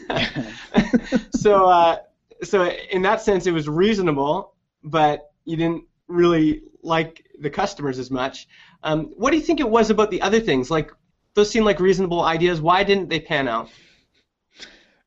so, 1.36 1.66
uh, 1.66 1.98
so 2.44 2.66
in 2.92 3.02
that 3.04 3.22
sense, 3.22 3.48
it 3.48 3.52
was 3.52 3.68
reasonable, 3.68 4.56
but 4.84 5.32
you 5.46 5.58
didn't 5.58 5.84
really 6.08 6.64
like 6.82 7.26
the 7.40 7.50
customers 7.50 8.00
as 8.00 8.10
much. 8.10 8.48
Um, 8.84 9.14
what 9.18 9.32
do 9.32 9.38
you 9.38 9.44
think 9.44 9.60
it 9.60 9.70
was 9.70 9.90
about 9.90 10.12
the 10.12 10.22
other 10.22 10.40
things? 10.40 10.72
Like 10.72 10.92
those 11.34 11.50
seem 11.50 11.64
like 11.64 11.80
reasonable 11.80 12.22
ideas. 12.22 12.62
Why 12.62 12.84
didn't 12.84 13.10
they 13.10 13.20
pan 13.20 13.48
out? 13.48 13.70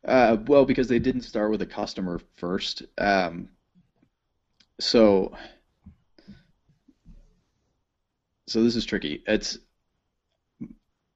Uh, 0.06 0.36
well, 0.46 0.64
because 0.64 0.88
they 0.88 0.98
didn't 0.98 1.22
start 1.22 1.50
with 1.50 1.62
a 1.62 1.66
customer 1.66 2.20
first. 2.36 2.82
Um, 2.98 3.48
so, 4.80 5.32
so 8.46 8.62
this 8.64 8.74
is 8.74 8.84
tricky. 8.84 9.22
It's 9.26 9.58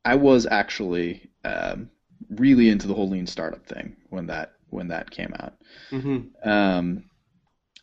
I 0.06 0.16
was 0.16 0.46
actually 0.46 1.30
um, 1.44 1.90
really 2.30 2.70
into 2.70 2.88
the 2.88 2.94
whole 2.94 3.10
lean 3.10 3.28
startup 3.28 3.66
thing 3.66 3.96
when 4.10 4.26
that 4.28 4.54
when 4.70 4.88
that 4.88 5.10
came 5.10 5.34
out, 5.40 5.54
Mm-hmm. 5.92 6.28
um, 6.44 7.04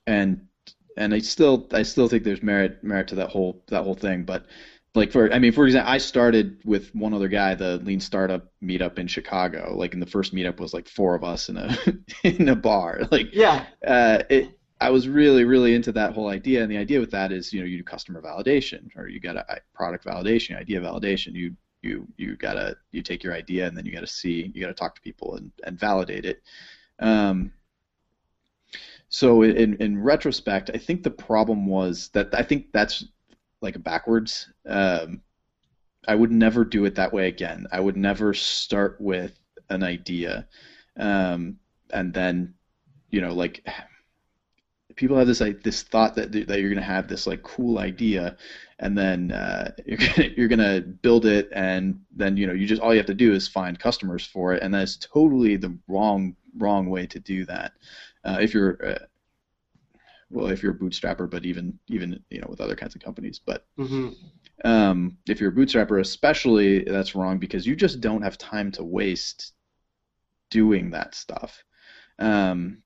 and 0.07 0.47
and 0.97 1.13
I 1.13 1.19
still 1.19 1.67
I 1.73 1.83
still 1.83 2.07
think 2.07 2.23
there's 2.23 2.43
merit 2.43 2.83
merit 2.83 3.07
to 3.09 3.15
that 3.15 3.29
whole 3.29 3.63
that 3.69 3.83
whole 3.83 3.95
thing. 3.95 4.23
But 4.25 4.47
like 4.95 5.11
for 5.11 5.31
I 5.33 5.39
mean 5.39 5.53
for 5.53 5.65
example, 5.65 5.91
I 5.91 5.97
started 5.99 6.59
with 6.65 6.93
one 6.95 7.13
other 7.13 7.29
guy 7.29 7.55
the 7.55 7.77
lean 7.79 7.99
startup 7.99 8.51
meetup 8.63 8.99
in 8.99 9.07
Chicago. 9.07 9.75
Like 9.77 9.93
in 9.93 9.99
the 10.01 10.05
first 10.07 10.35
meetup 10.35 10.59
was 10.59 10.73
like 10.73 10.89
four 10.89 11.15
of 11.15 11.23
us 11.23 11.49
in 11.49 11.57
a 11.57 11.77
in 12.23 12.49
a 12.49 12.55
bar. 12.55 13.01
Like 13.11 13.29
Yeah. 13.31 13.67
uh, 13.87 14.23
it, 14.29 14.59
I 14.81 14.89
was 14.89 15.07
really, 15.07 15.45
really 15.45 15.75
into 15.75 15.93
that 15.93 16.13
whole 16.13 16.27
idea, 16.27 16.61
and 16.61 16.69
the 16.71 16.77
idea 16.77 16.99
with 16.99 17.11
that 17.11 17.31
is, 17.31 17.53
you 17.53 17.61
know, 17.61 17.65
you 17.65 17.77
do 17.77 17.83
customer 17.83 18.21
validation, 18.21 18.89
or 18.97 19.07
you 19.07 19.19
got 19.21 19.37
a 19.37 19.61
product 19.73 20.05
validation, 20.05 20.57
idea 20.59 20.81
validation. 20.81 21.33
You 21.33 21.55
you 21.83 22.07
you 22.17 22.35
gotta 22.35 22.77
you 22.91 23.01
take 23.01 23.23
your 23.23 23.33
idea, 23.33 23.67
and 23.67 23.77
then 23.77 23.85
you 23.85 23.91
gotta 23.91 24.07
see, 24.07 24.51
you 24.53 24.61
gotta 24.61 24.73
talk 24.73 24.95
to 24.95 25.01
people 25.01 25.35
and, 25.35 25.51
and 25.65 25.79
validate 25.79 26.25
it. 26.25 26.41
Um, 26.99 27.51
so 29.09 29.43
in 29.43 29.75
in 29.75 30.01
retrospect, 30.01 30.71
I 30.73 30.77
think 30.77 31.03
the 31.03 31.11
problem 31.11 31.67
was 31.67 32.09
that 32.13 32.33
I 32.33 32.41
think 32.41 32.71
that's 32.71 33.05
like 33.61 33.81
backwards. 33.83 34.49
Um, 34.67 35.21
I 36.07 36.15
would 36.15 36.31
never 36.31 36.65
do 36.65 36.85
it 36.85 36.95
that 36.95 37.13
way 37.13 37.27
again. 37.27 37.67
I 37.71 37.79
would 37.79 37.95
never 37.95 38.33
start 38.33 38.99
with 38.99 39.39
an 39.69 39.83
idea, 39.83 40.47
um, 40.97 41.57
and 41.91 42.13
then, 42.13 42.53
you 43.09 43.21
know, 43.21 43.33
like 43.33 43.65
people 44.95 45.17
have 45.17 45.27
this 45.27 45.41
like 45.41 45.63
this 45.63 45.83
thought 45.83 46.15
that 46.15 46.31
that 46.31 46.59
you're 46.59 46.69
gonna 46.69 46.81
have 46.81 47.07
this 47.07 47.27
like 47.27 47.43
cool 47.43 47.79
idea, 47.79 48.37
and 48.83 48.97
then 48.97 49.31
uh, 49.31 49.71
you're 49.85 49.97
gonna 49.97 50.29
you're 50.37 50.47
gonna 50.49 50.81
build 50.81 51.25
it, 51.25 51.49
and 51.53 51.99
then 52.15 52.37
you 52.37 52.45
know 52.45 52.53
you 52.53 52.67
just 52.67 52.81
all 52.81 52.93
you 52.93 52.99
have 52.99 53.07
to 53.07 53.15
do 53.15 53.33
is 53.33 53.47
find 53.47 53.79
customers 53.79 54.25
for 54.25 54.53
it, 54.53 54.61
and 54.61 54.73
that's 54.73 54.97
totally 54.97 55.55
the 55.57 55.75
wrong 55.87 56.35
wrong 56.57 56.89
way 56.89 57.07
to 57.07 57.19
do 57.19 57.45
that. 57.45 57.71
Uh, 58.25 58.37
if 58.41 58.53
you're 58.53 58.77
uh, 58.85 58.99
well, 60.29 60.47
if 60.47 60.61
you're 60.61 60.73
a 60.73 60.77
bootstrapper, 60.77 61.29
but 61.29 61.45
even 61.45 61.79
even 61.87 62.21
you 62.29 62.41
know 62.41 62.47
with 62.49 62.61
other 62.61 62.75
kinds 62.75 62.95
of 62.95 63.01
companies, 63.01 63.39
but 63.39 63.65
Mm-hmm. 63.77 64.09
um, 64.65 65.17
if 65.27 65.39
you're 65.39 65.51
a 65.51 65.55
bootstrapper, 65.55 65.99
especially, 65.99 66.83
that's 66.83 67.15
wrong 67.15 67.37
because 67.37 67.65
you 67.67 67.75
just 67.75 68.01
don't 68.01 68.21
have 68.21 68.37
time 68.37 68.71
to 68.73 68.83
waste 68.83 69.53
doing 70.49 70.91
that 70.91 71.15
stuff. 71.15 71.63
Um, 72.19 72.83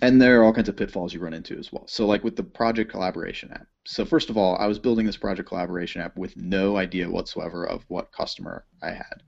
and 0.00 0.20
there 0.20 0.40
are 0.40 0.44
all 0.44 0.52
kinds 0.52 0.68
of 0.68 0.76
pitfalls 0.76 1.12
you 1.12 1.20
run 1.20 1.34
into 1.34 1.58
as 1.58 1.72
well. 1.72 1.86
So, 1.86 2.06
like 2.06 2.24
with 2.24 2.36
the 2.36 2.42
project 2.42 2.90
collaboration 2.90 3.50
app. 3.52 3.66
So, 3.84 4.04
first 4.04 4.30
of 4.30 4.36
all, 4.36 4.56
I 4.56 4.66
was 4.66 4.78
building 4.78 5.04
this 5.04 5.16
project 5.16 5.48
collaboration 5.48 6.00
app 6.00 6.16
with 6.16 6.36
no 6.36 6.76
idea 6.76 7.10
whatsoever 7.10 7.66
of 7.66 7.84
what 7.88 8.12
customer 8.12 8.64
I 8.82 8.90
had. 8.90 9.22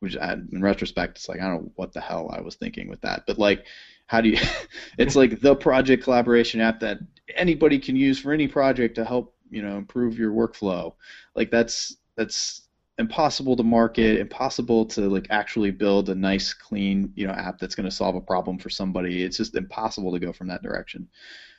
Which, 0.00 0.16
I, 0.16 0.34
in 0.52 0.62
retrospect, 0.62 1.18
it's 1.18 1.28
like 1.28 1.40
I 1.40 1.48
don't 1.48 1.64
know 1.64 1.72
what 1.74 1.92
the 1.92 2.00
hell 2.00 2.30
I 2.32 2.40
was 2.40 2.54
thinking 2.54 2.88
with 2.88 3.00
that. 3.02 3.24
But 3.26 3.38
like, 3.38 3.66
how 4.06 4.20
do 4.20 4.30
you? 4.30 4.38
it's 4.98 5.16
like 5.16 5.40
the 5.40 5.56
project 5.56 6.04
collaboration 6.04 6.60
app 6.60 6.80
that 6.80 6.98
anybody 7.34 7.78
can 7.78 7.96
use 7.96 8.18
for 8.18 8.32
any 8.32 8.48
project 8.48 8.94
to 8.94 9.04
help 9.04 9.34
you 9.50 9.62
know 9.62 9.76
improve 9.76 10.18
your 10.18 10.32
workflow. 10.32 10.94
Like 11.34 11.50
that's 11.50 11.96
that's 12.16 12.67
impossible 12.98 13.56
to 13.56 13.62
market, 13.62 14.18
impossible 14.18 14.84
to 14.86 15.02
like 15.08 15.26
actually 15.30 15.70
build 15.70 16.08
a 16.08 16.14
nice, 16.14 16.52
clean, 16.52 17.12
you 17.14 17.26
know, 17.26 17.32
app 17.32 17.58
that's 17.58 17.74
going 17.74 17.88
to 17.88 17.94
solve 17.94 18.16
a 18.16 18.20
problem 18.20 18.58
for 18.58 18.70
somebody. 18.70 19.22
It's 19.22 19.36
just 19.36 19.54
impossible 19.54 20.12
to 20.12 20.18
go 20.18 20.32
from 20.32 20.48
that 20.48 20.62
direction. 20.62 21.08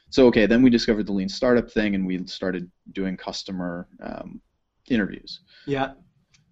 So 0.10 0.26
okay, 0.28 0.46
then 0.46 0.62
we 0.62 0.70
discovered 0.70 1.06
the 1.06 1.14
lean 1.14 1.30
startup 1.30 1.72
thing, 1.72 1.96
and 1.96 2.06
we 2.06 2.26
started 2.26 2.70
doing 2.94 3.16
customer 3.16 3.88
um, 4.02 4.42
interviews. 4.90 5.42
Yeah. 5.66 5.94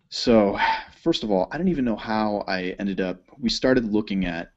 So 0.10 0.58
first 1.01 1.24
of 1.24 1.32
all, 1.32 1.48
I 1.51 1.58
don't 1.58 1.67
even 1.67 1.84
know 1.84 1.96
how 1.96 2.44
I 2.48 2.75
ended 2.79 3.01
up. 3.01 3.22
We 3.39 3.50
started 3.50 3.91
looking 3.91 4.25
at. 4.25 4.51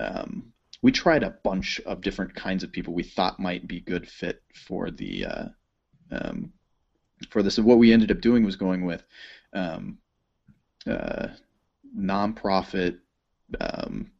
Um, 0.00 0.52
we 0.82 0.92
tried 0.92 1.22
a 1.22 1.38
bunch 1.42 1.80
of 1.86 2.02
different 2.02 2.34
kinds 2.34 2.62
of 2.62 2.70
people 2.70 2.92
we 2.92 3.02
thought 3.02 3.40
might 3.40 3.66
be 3.66 3.80
good 3.80 4.06
fit 4.06 4.42
for 4.54 4.90
the 4.90 5.24
uh, 5.24 5.44
um, 6.10 6.52
for 7.30 7.42
this. 7.42 7.58
And 7.58 7.66
what 7.66 7.78
we 7.78 7.92
ended 7.92 8.10
up 8.10 8.20
doing 8.20 8.44
was 8.44 8.56
going 8.56 8.84
with 8.84 9.02
um, 9.54 9.98
uh, 10.86 11.28
nonprofit 11.96 12.98
um, 13.60 14.10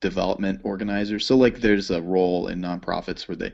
development 0.00 0.60
organizers. 0.64 1.26
So 1.26 1.36
like 1.36 1.60
there's 1.60 1.90
a 1.90 2.02
role 2.02 2.48
in 2.48 2.60
nonprofits 2.60 3.28
where 3.28 3.36
they 3.36 3.52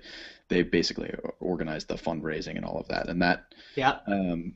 they 0.49 0.63
basically 0.63 1.15
organize 1.41 1.85
the 1.85 1.95
fundraising 1.95 2.57
and 2.57 2.65
all 2.65 2.79
of 2.79 2.89
that, 2.89 3.09
and 3.09 3.21
that 3.23 3.53
Yeah. 3.77 3.99
um, 4.07 4.55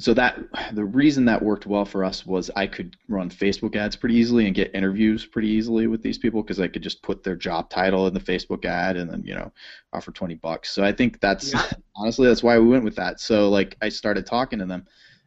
so 0.00 0.12
that 0.14 0.40
the 0.72 0.84
reason 0.84 1.24
that 1.26 1.40
worked 1.40 1.66
well 1.66 1.84
for 1.84 2.04
us 2.04 2.26
was 2.26 2.50
I 2.56 2.66
could 2.66 2.96
run 3.08 3.30
Facebook 3.30 3.76
ads 3.76 3.94
pretty 3.94 4.16
easily 4.16 4.46
and 4.46 4.54
get 4.54 4.74
interviews 4.74 5.24
pretty 5.24 5.48
easily 5.48 5.86
with 5.86 6.02
these 6.02 6.18
people 6.18 6.42
because 6.42 6.58
I 6.58 6.66
could 6.66 6.82
just 6.82 7.00
put 7.02 7.22
their 7.22 7.36
job 7.36 7.70
title 7.70 8.08
in 8.08 8.14
the 8.14 8.18
Facebook 8.20 8.64
ad 8.64 8.96
and 8.96 9.08
then 9.08 9.22
you 9.24 9.34
know 9.34 9.52
offer 9.92 10.10
20 10.10 10.34
bucks. 10.36 10.70
So 10.70 10.82
I 10.82 10.90
think 10.92 11.20
that's 11.20 11.52
Yeah. 11.52 11.62
honestly 11.94 12.26
that's 12.26 12.42
why 12.42 12.58
we 12.58 12.66
went 12.66 12.84
with 12.84 12.96
that. 12.96 13.20
So 13.20 13.48
like 13.50 13.76
I 13.82 13.88
started 13.88 14.26
talking 14.26 14.58
to 14.58 14.64
them. 14.66 14.84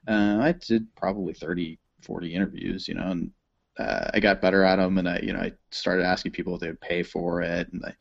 Uh, 0.08 0.40
I 0.42 0.54
did 0.54 0.94
probably 0.96 1.34
30, 1.34 1.80
40 2.02 2.34
interviews, 2.34 2.88
you 2.88 2.94
know, 2.94 3.12
and 3.12 3.32
uh, 3.78 4.10
I 4.14 4.20
got 4.20 4.42
better 4.42 4.64
at 4.64 4.78
them, 4.78 4.98
and 4.98 5.08
I 5.08 5.20
you 5.20 5.34
know 5.34 5.40
I 5.40 5.52
started 5.72 6.04
asking 6.04 6.32
people 6.32 6.56
if 6.56 6.62
they 6.62 6.68
would 6.68 6.82
pay 6.82 7.04
for 7.04 7.42
it, 7.42 7.72
and 7.72 7.84
I 7.86 7.94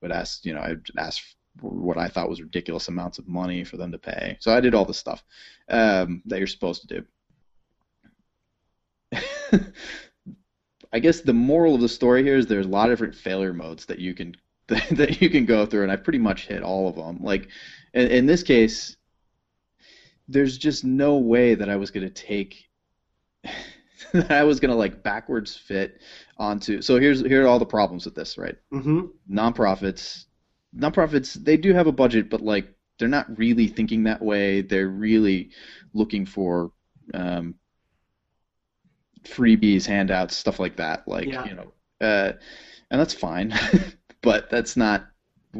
would 0.00 0.12
ask 0.12 0.44
you 0.44 0.54
know 0.54 0.60
I 0.60 0.70
would 0.70 0.88
ask 0.98 1.22
what 1.60 1.98
I 1.98 2.08
thought 2.08 2.28
was 2.28 2.42
ridiculous 2.42 2.88
amounts 2.88 3.18
of 3.18 3.28
money 3.28 3.64
for 3.64 3.76
them 3.76 3.92
to 3.92 3.98
pay. 3.98 4.36
So 4.40 4.52
I 4.52 4.60
did 4.60 4.74
all 4.74 4.84
the 4.84 4.94
stuff 4.94 5.24
um, 5.68 6.22
that 6.26 6.38
you're 6.38 6.46
supposed 6.46 6.88
to 6.88 7.04
do. 9.12 9.62
I 10.92 10.98
guess 10.98 11.20
the 11.20 11.32
moral 11.32 11.74
of 11.74 11.80
the 11.80 11.88
story 11.88 12.22
here 12.22 12.36
is 12.36 12.46
there's 12.46 12.66
a 12.66 12.70
lot 12.70 12.90
of 12.90 12.92
different 12.92 13.14
failure 13.14 13.52
modes 13.52 13.86
that 13.86 13.98
you 13.98 14.14
can 14.14 14.36
that 14.66 15.20
you 15.20 15.30
can 15.30 15.44
go 15.46 15.66
through, 15.66 15.82
and 15.82 15.92
I 15.92 15.96
pretty 15.96 16.18
much 16.18 16.46
hit 16.46 16.62
all 16.62 16.88
of 16.88 16.96
them. 16.96 17.18
Like 17.22 17.48
in, 17.92 18.08
in 18.08 18.26
this 18.26 18.42
case, 18.42 18.96
there's 20.28 20.56
just 20.58 20.84
no 20.84 21.16
way 21.18 21.54
that 21.54 21.68
I 21.68 21.76
was 21.76 21.90
gonna 21.90 22.10
take 22.10 22.64
that 24.12 24.30
I 24.30 24.44
was 24.44 24.60
gonna 24.60 24.76
like 24.76 25.02
backwards 25.02 25.56
fit 25.56 26.00
onto. 26.38 26.80
So 26.82 26.98
here's 26.98 27.20
here 27.20 27.44
are 27.44 27.46
all 27.48 27.58
the 27.58 27.66
problems 27.66 28.04
with 28.04 28.14
this, 28.14 28.38
right? 28.38 28.56
Mm-hmm. 28.72 29.06
nonprofits 29.30 30.26
nonprofits 30.76 31.34
they 31.34 31.56
do 31.56 31.72
have 31.72 31.86
a 31.86 31.92
budget 31.92 32.28
but 32.28 32.40
like 32.40 32.66
they're 32.98 33.06
not 33.08 33.38
really 33.38 33.68
thinking 33.68 34.02
that 34.04 34.20
way 34.20 34.60
they're 34.60 34.88
really 34.88 35.50
looking 35.92 36.26
for 36.26 36.72
um, 37.14 37.54
freebies 39.22 39.86
handouts 39.86 40.36
stuff 40.36 40.58
like 40.58 40.76
that 40.76 41.06
like 41.06 41.26
Yeah. 41.28 41.44
you 41.46 41.54
know 41.54 41.72
uh, 42.00 42.32
and 42.90 43.00
that's 43.00 43.14
fine 43.14 43.54
but 44.22 44.50
that's 44.50 44.76
not 44.76 45.06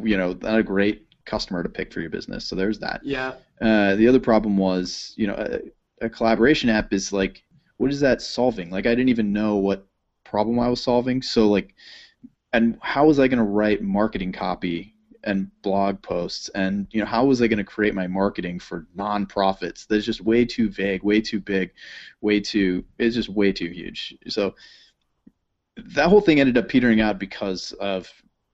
you 0.02 0.16
know 0.16 0.36
not 0.42 0.58
a 0.58 0.62
great 0.64 1.06
customer 1.26 1.62
to 1.62 1.68
pick 1.68 1.92
for 1.92 2.00
your 2.00 2.10
business 2.10 2.46
so 2.46 2.56
there's 2.56 2.78
that 2.78 3.02
Yeah. 3.02 3.34
uh, 3.60 3.94
the 3.96 4.08
other 4.08 4.20
problem 4.20 4.56
was, 4.56 5.14
you 5.16 5.26
know, 5.26 5.34
a, 5.34 6.06
a 6.06 6.10
collaboration 6.10 6.68
app 6.70 6.92
is 6.92 7.12
like, 7.12 7.44
what 7.78 7.90
is 7.90 8.00
that 8.00 8.22
solving? 8.22 8.70
Like, 8.70 8.86
I 8.86 8.90
didn't 8.90 9.10
even 9.10 9.32
know 9.32 9.56
what 9.56 9.86
problem 10.24 10.58
I 10.60 10.68
was 10.68 10.82
solving. 10.82 11.22
So, 11.22 11.48
like, 11.48 11.74
and 12.52 12.78
how 12.80 13.06
was 13.06 13.18
I 13.18 13.28
going 13.28 13.38
to 13.38 13.44
write 13.44 13.82
marketing 13.82 14.32
copy 14.32 14.94
and 15.24 15.50
blog 15.62 16.02
posts? 16.02 16.48
And, 16.50 16.86
you 16.90 17.00
know, 17.00 17.06
how 17.06 17.24
was 17.24 17.42
I 17.42 17.48
going 17.48 17.58
to 17.58 17.64
create 17.64 17.94
my 17.94 18.06
marketing 18.06 18.60
for 18.60 18.86
nonprofits? 18.96 19.86
That's 19.86 20.04
just 20.04 20.20
way 20.20 20.44
too 20.44 20.70
vague, 20.70 21.02
way 21.02 21.20
too 21.20 21.40
big, 21.40 21.72
way 22.20 22.40
too, 22.40 22.84
it's 22.98 23.14
just 23.16 23.28
way 23.28 23.52
too 23.52 23.68
huge. 23.68 24.16
So, 24.28 24.54
that 25.76 26.08
whole 26.08 26.20
thing 26.20 26.40
ended 26.40 26.56
up 26.56 26.68
petering 26.68 27.00
out 27.00 27.18
because 27.18 27.72
of 27.72 28.08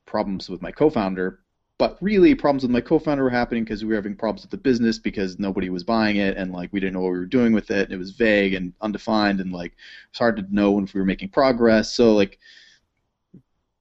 problems 0.07 0.49
with 0.49 0.63
my 0.63 0.73
co-founder 0.73 1.41
but 1.81 1.97
really 2.03 2.35
problems 2.35 2.63
with 2.63 2.71
my 2.71 2.81
co-founder 2.81 3.25
were 3.25 3.31
happening 3.31 3.65
because 3.65 3.83
we 3.83 3.89
were 3.89 3.95
having 3.95 4.15
problems 4.15 4.43
with 4.43 4.51
the 4.51 4.57
business 4.59 4.99
because 4.99 5.39
nobody 5.39 5.71
was 5.71 5.83
buying 5.83 6.17
it 6.17 6.37
and 6.37 6.53
like 6.53 6.71
we 6.75 6.79
didn't 6.79 6.93
know 6.93 7.01
what 7.01 7.13
we 7.13 7.19
were 7.19 7.25
doing 7.25 7.55
with 7.55 7.71
it 7.71 7.85
and 7.85 7.93
it 7.93 7.97
was 7.97 8.11
vague 8.11 8.53
and 8.53 8.75
undefined 8.83 9.41
and 9.41 9.51
like 9.51 9.73
it's 10.11 10.19
hard 10.19 10.37
to 10.37 10.45
know 10.55 10.79
if 10.79 10.93
we 10.93 11.01
were 11.01 11.07
making 11.07 11.31
progress. 11.31 11.91
So 11.95 12.13
like 12.13 12.39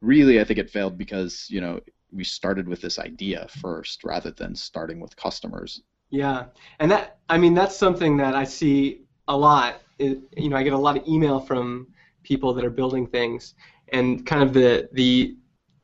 really 0.01 0.39
i 0.39 0.45
think 0.45 0.57
it 0.57 0.69
failed 0.69 0.97
because 0.97 1.45
you 1.49 1.59
know 1.59 1.77
we 2.13 2.23
started 2.23 2.69
with 2.69 2.79
this 2.79 2.99
idea 2.99 3.45
first 3.61 4.05
rather 4.05 4.31
than 4.31 4.55
starting 4.55 5.01
with 5.01 5.13
customers. 5.17 5.81
Yeah, 6.09 6.45
and 6.79 6.89
that 6.89 7.17
I 7.29 7.37
mean 7.37 7.53
that's 7.53 7.75
something 7.75 8.17
that 8.17 8.33
I 8.33 8.45
see 8.45 9.01
a 9.27 9.37
lot. 9.37 9.81
Is, 9.99 10.17
you 10.37 10.49
know, 10.49 10.55
I 10.55 10.63
get 10.63 10.73
a 10.73 10.77
lot 10.77 10.97
of 10.97 11.05
email 11.05 11.39
from 11.39 11.87
people 12.23 12.53
that 12.53 12.65
are 12.65 12.69
building 12.69 13.05
things, 13.05 13.53
and 13.89 14.25
kind 14.25 14.41
of 14.41 14.53
the 14.53 14.89
the 14.93 15.35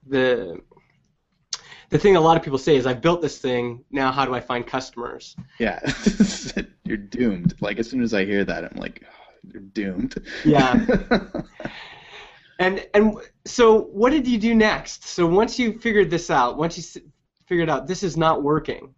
the 0.07 0.61
the 1.89 1.97
thing 1.97 2.15
a 2.15 2.21
lot 2.21 2.37
of 2.37 2.43
people 2.43 2.57
say 2.57 2.75
is 2.75 2.85
I've 2.85 3.01
built 3.01 3.21
this 3.21 3.37
thing. 3.37 3.83
Now, 3.91 4.11
how 4.11 4.25
do 4.25 4.33
I 4.33 4.39
find 4.39 4.65
customers? 4.65 5.35
Yeah, 5.59 5.79
you're 6.83 6.97
doomed. 6.97 7.55
Like 7.61 7.79
as 7.79 7.89
soon 7.89 8.01
as 8.01 8.13
I 8.13 8.25
hear 8.25 8.43
that, 8.45 8.63
I'm 8.63 8.77
like, 8.77 9.03
oh, 9.05 9.49
you're 9.51 9.61
doomed. 9.61 10.15
Yeah. 10.43 10.85
and 12.59 12.87
and 12.93 13.17
so, 13.45 13.81
what 13.81 14.11
did 14.11 14.27
you 14.27 14.37
do 14.37 14.55
next? 14.55 15.05
So 15.05 15.27
once 15.27 15.59
you 15.59 15.79
figured 15.79 16.09
this 16.09 16.29
out, 16.29 16.57
once 16.57 16.77
you 16.77 17.01
figured 17.45 17.69
out 17.69 17.87
this 17.87 18.03
is 18.03 18.17
not 18.17 18.43
working, 18.43 18.93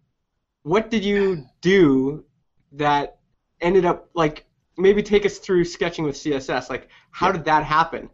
what 0.62 0.90
did 0.90 1.04
you 1.04 1.44
do 1.60 2.24
that 2.72 3.18
ended 3.60 3.84
up 3.84 4.08
like 4.14 4.44
maybe 4.76 5.02
take 5.02 5.26
us 5.26 5.38
through 5.38 5.64
sketching 5.64 6.04
with 6.04 6.14
CSS? 6.14 6.70
Like, 6.70 6.88
how 7.10 7.26
yeah. 7.26 7.32
did 7.32 7.44
that 7.44 7.64
happen? 7.64 8.08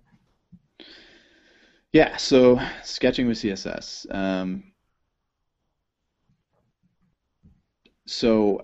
Yeah, 1.94 2.16
so 2.16 2.58
sketching 2.82 3.28
with 3.28 3.38
CSS. 3.38 4.04
Um, 4.10 4.64
so 8.04 8.60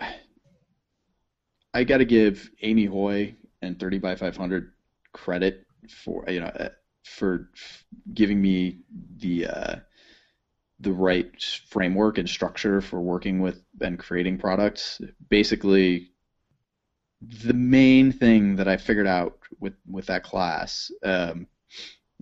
I 1.73 1.85
got 1.85 1.99
to 1.99 2.05
give 2.05 2.51
Amy 2.63 2.87
Hoy 2.87 3.37
and 3.63 3.79
30 3.79 4.01
by 4.01 4.17
500 4.17 4.73
credit 5.13 5.65
for 5.89 6.25
you 6.29 6.41
know 6.41 6.47
uh, 6.47 6.71
for 7.05 7.51
giving 8.15 8.43
me 8.43 8.81
the 9.19 9.47
uh, 9.47 9.77
the 10.81 10.93
right 10.93 11.31
framework 11.69 12.19
and 12.19 12.29
structure 12.29 12.81
for 12.81 13.01
working 13.01 13.39
with 13.39 13.63
and 13.81 13.97
creating 13.97 14.39
products. 14.39 15.01
Basically, 15.29 16.11
the 17.23 17.55
main 17.55 18.11
thing 18.11 18.57
that 18.57 18.67
I 18.67 18.77
figured 18.77 19.07
out 19.07 19.39
with 19.61 19.75
with 19.89 20.07
that 20.07 20.25
class. 20.25 20.91
Um, 21.05 21.47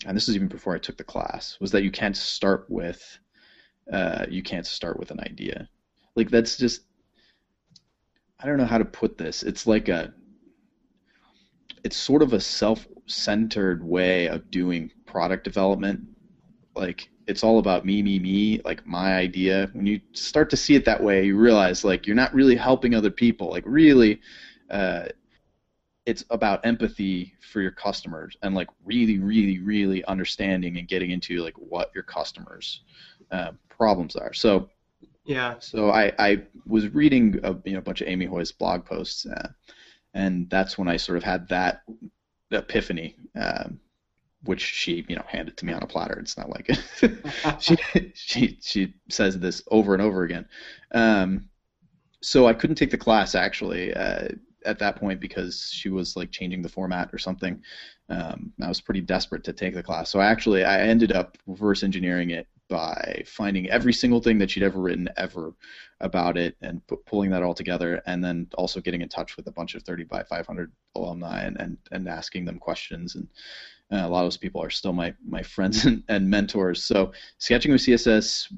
and 0.07 0.17
this 0.17 0.28
is 0.28 0.37
even 0.37 0.49
before 0.49 0.75
I 0.75 0.78
took 0.78 0.97
the 0.97 1.05
class, 1.05 1.57
was 1.61 1.71
that 1.73 1.83
you 1.83 1.90
can't 1.90 2.17
start 2.17 2.67
with 2.69 3.19
uh, 3.93 4.26
you 4.28 4.43
can't 4.43 4.67
start 4.67 4.99
with 4.99 5.11
an 5.11 5.21
idea. 5.21 5.69
Like 6.14 6.31
that's 6.31 6.57
just 6.57 6.83
I 8.40 8.47
don't 8.47 8.59
know 8.59 8.67
how 8.67 8.78
to 8.78 8.85
put 8.85 9.19
this. 9.19 9.43
It's 9.43 9.67
like 9.67 9.88
a 9.88 10.12
it's 11.85 11.97
sort 11.97 12.23
of 12.23 12.33
a 12.33 12.40
self-centered 12.40 13.85
way 13.85 14.26
of 14.26 14.50
doing 14.50 14.90
product 15.07 15.45
development. 15.45 16.00
Like 16.75 17.09
it's 17.26 17.43
all 17.43 17.59
about 17.59 17.85
me, 17.85 18.02
me, 18.02 18.19
me, 18.19 18.61
like 18.64 18.87
my 18.87 19.17
idea. 19.17 19.71
When 19.73 19.87
you 19.87 20.00
start 20.12 20.50
to 20.50 20.57
see 20.57 20.75
it 20.75 20.85
that 20.85 21.02
way, 21.02 21.25
you 21.25 21.37
realize 21.37 21.85
like 21.85 22.07
you're 22.07 22.17
not 22.17 22.35
really 22.35 22.57
helping 22.57 22.95
other 22.95 23.11
people. 23.11 23.50
Like 23.50 23.64
really, 23.67 24.21
uh, 24.71 25.07
it's 26.09 26.25
about 26.31 26.65
empathy 26.65 27.35
for 27.53 27.61
your 27.61 27.71
customers 27.71 28.35
and 28.43 28.55
like 28.55 28.69
really 28.85 29.19
really 29.19 29.59
really 29.59 30.03
understanding 30.07 30.79
and 30.79 30.88
getting 30.88 31.11
into 31.11 31.43
like 31.45 31.55
what 31.59 31.91
your 31.95 32.03
customers 32.03 32.81
uh, 33.31 33.53
problems 33.69 34.17
are. 34.17 34.33
So 34.33 34.71
yeah. 35.27 35.57
so 35.59 35.91
i 35.91 36.11
i 36.19 36.43
was 36.67 36.88
reading 36.95 37.38
a 37.43 37.55
you 37.67 37.75
know 37.75 37.81
a 37.81 37.83
bunch 37.83 38.00
of 38.00 38.09
amy 38.09 38.25
hoy's 38.25 38.50
blog 38.50 38.87
posts 38.87 39.27
uh, 39.27 39.49
and 40.15 40.49
that's 40.49 40.79
when 40.79 40.88
i 40.88 40.97
sort 40.97 41.19
of 41.19 41.23
had 41.23 41.47
that 41.49 41.83
epiphany 42.50 43.15
um, 43.38 43.79
which 44.45 44.62
she 44.62 45.05
you 45.07 45.17
know 45.17 45.25
handed 45.27 45.57
to 45.59 45.67
me 45.67 45.73
on 45.73 45.83
a 45.83 45.87
platter. 45.87 46.19
It's 46.19 46.38
not 46.38 46.49
like 46.49 46.71
she 47.61 47.77
she 48.15 48.59
she 48.62 48.95
says 49.11 49.38
this 49.38 49.62
over 49.71 49.93
and 49.93 50.03
over 50.03 50.23
again. 50.23 50.47
Um, 50.93 51.50
so 52.21 52.47
i 52.47 52.55
couldn't 52.55 52.77
take 52.77 52.91
the 52.91 52.99
class 52.99 53.35
actually. 53.35 53.93
Uh, 53.93 54.29
at 54.69 54.79
that 54.79 54.97
point 54.97 55.19
because 55.19 55.71
she 55.73 55.89
was 55.89 56.15
like 56.15 56.31
changing 56.31 56.63
the 56.63 56.69
format 56.69 57.09
or 57.13 57.19
something. 57.19 57.63
Um, 58.11 58.53
I 58.63 58.69
was 58.69 58.81
pretty 58.81 59.01
desperate 59.01 59.43
to 59.45 59.53
take 59.53 59.75
the 59.75 59.83
class, 59.83 60.11
so 60.11 60.21
I 60.21 60.27
actually 60.27 60.64
I 60.64 60.81
ended 60.81 61.12
up 61.12 61.37
reverse 61.47 61.83
engineering 61.83 62.31
it 62.31 62.47
by 62.69 63.23
finding 63.27 63.69
every 63.71 63.95
single 63.95 64.21
thing 64.21 64.38
that 64.38 64.51
she'd 64.51 64.62
ever 64.62 64.79
written 64.79 65.09
ever 65.16 65.55
about 66.01 66.37
it 66.37 66.55
and 66.61 66.87
p- 66.87 66.97
pulling 67.07 67.31
that 67.31 67.42
all 67.42 67.55
together, 67.55 68.03
and 68.07 68.23
then 68.23 68.47
also 68.55 68.81
getting 68.81 69.01
in 69.01 69.09
touch 69.09 69.37
with 69.37 69.47
a 69.47 69.53
bunch 69.53 69.75
of 69.75 69.83
30 69.83 70.05
by 70.05 70.23
500 70.23 70.71
alumni 70.95 71.42
and 71.45 71.59
and, 71.61 71.79
and 71.90 72.09
asking 72.09 72.45
them 72.45 72.59
questions 72.59 73.16
and. 73.16 73.29
Uh, 73.90 74.05
a 74.05 74.09
lot 74.11 74.21
of 74.21 74.27
those 74.27 74.37
people 74.37 74.62
are 74.62 74.69
still 74.69 74.92
my, 74.92 75.14
my 75.27 75.42
friends 75.42 75.85
and, 75.87 76.03
and 76.11 76.29
mentors. 76.29 76.85
So, 76.85 77.12
sketching 77.38 77.73
with 77.73 77.81
CSS 77.81 78.53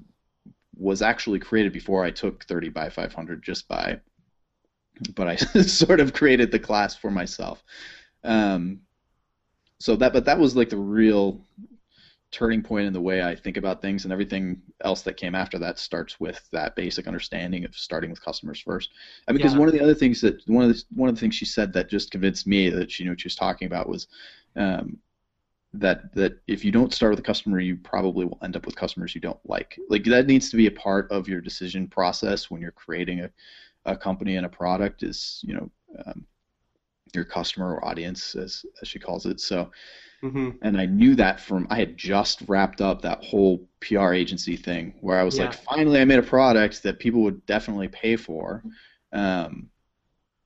was 0.77 1.03
actually 1.03 1.39
created 1.39 1.73
before 1.73 2.05
I 2.05 2.11
took 2.11 2.45
30 2.47 2.71
by 2.71 2.89
500 2.89 3.41
just 3.41 3.69
by 3.69 4.01
but 5.15 5.29
I 5.29 5.37
sort 5.63 6.01
of 6.01 6.13
created 6.13 6.51
the 6.51 6.59
class 6.59 6.95
for 6.95 7.11
myself. 7.11 7.63
Um, 8.25 8.81
so 9.79 9.97
that, 9.97 10.13
but 10.13 10.25
that 10.27 10.39
was 10.39 10.57
like 10.57 10.69
the 10.69 10.77
real 10.77 11.41
turning 12.31 12.63
point 12.63 12.87
in 12.87 12.93
the 12.93 13.01
way 13.01 13.23
I 13.23 13.35
think 13.35 13.57
about 13.57 13.83
things, 13.83 14.05
and 14.05 14.13
everything 14.13 14.63
else 14.85 15.03
that 15.03 15.17
came 15.17 15.35
after 15.35 15.59
that 15.59 15.79
starts 15.79 16.21
with 16.21 16.41
that 16.53 16.77
basic 16.77 17.07
understanding 17.09 17.65
of 17.65 17.75
starting 17.75 18.11
with 18.11 18.25
customers 18.25 18.61
first. 18.61 18.91
And 19.27 19.37
because 19.37 19.55
yeah. 19.55 19.59
one 19.59 19.69
of 19.69 19.75
the 19.75 19.81
other 19.81 19.95
things 19.95 20.21
that 20.21 20.47
one 20.47 20.65
of 20.65 20.71
the 20.71 20.83
one 20.95 21.09
of 21.09 21.15
the 21.15 21.21
things 21.21 21.35
she 21.35 21.45
said 21.45 21.73
that 21.73 21.89
just 21.89 22.11
convinced 22.11 22.47
me 22.47 22.71
that 22.71 22.91
she 22.91 23.05
knew 23.05 23.11
what 23.11 23.21
she 23.21 23.27
was 23.27 23.35
talking 23.35 23.67
about 23.67 23.89
was 23.89 24.07
um, 24.57 24.99
that 25.75 26.15
that 26.15 26.39
if 26.47 26.65
you 26.65 26.73
don't 26.73 26.95
start 26.95 27.11
with 27.11 27.19
a 27.19 27.23
customer, 27.23 27.61
you 27.61 27.77
probably 27.77 28.27
will 28.27 28.39
end 28.43 28.57
up 28.57 28.67
with 28.67 28.77
customers 28.77 29.15
you 29.15 29.21
don't 29.21 29.41
like. 29.45 29.79
Like 29.89 30.05
that 30.05 30.27
needs 30.27 30.51
to 30.51 30.57
be 30.57 30.67
a 30.67 30.73
part 30.73 31.11
of 31.11 31.29
your 31.29 31.41
decision 31.41 31.87
process 31.89 32.51
when 32.51 32.61
you're 32.61 32.71
creating 32.71 33.21
a 33.21 33.31
a 33.85 33.97
company 33.97 34.37
and 34.37 34.47
a 34.47 34.49
product 34.49 35.03
is 35.03 35.41
you 35.43 35.55
know 35.55 35.71
um, 36.07 36.25
your 37.15 37.25
customer 37.25 37.75
or 37.75 37.85
audience 37.85 38.35
as 38.35 38.65
as 38.83 38.89
she 38.89 38.99
calls 38.99 39.27
it 39.27 39.41
so 39.41 39.71
mm-hmm. 40.23 40.51
and 40.63 40.81
i 40.81 40.87
knew 40.87 41.15
that 41.15 41.41
from 41.41 41.67
i 41.71 41.79
had 41.79 41.97
just 41.97 42.43
wrapped 42.47 42.81
up 42.81 43.03
that 43.03 43.23
whole 43.25 43.67
pr 43.81 44.13
agency 44.13 44.57
thing 44.57 44.95
where 45.01 45.19
i 45.19 45.23
was 45.23 45.37
yeah. 45.37 45.45
like 45.45 45.55
finally 45.55 46.01
i 46.01 46.05
made 46.05 46.19
a 46.19 46.23
product 46.23 46.83
that 46.83 46.99
people 46.99 47.23
would 47.23 47.45
definitely 47.47 47.89
pay 47.89 48.17
for 48.17 48.63
um, 49.13 49.69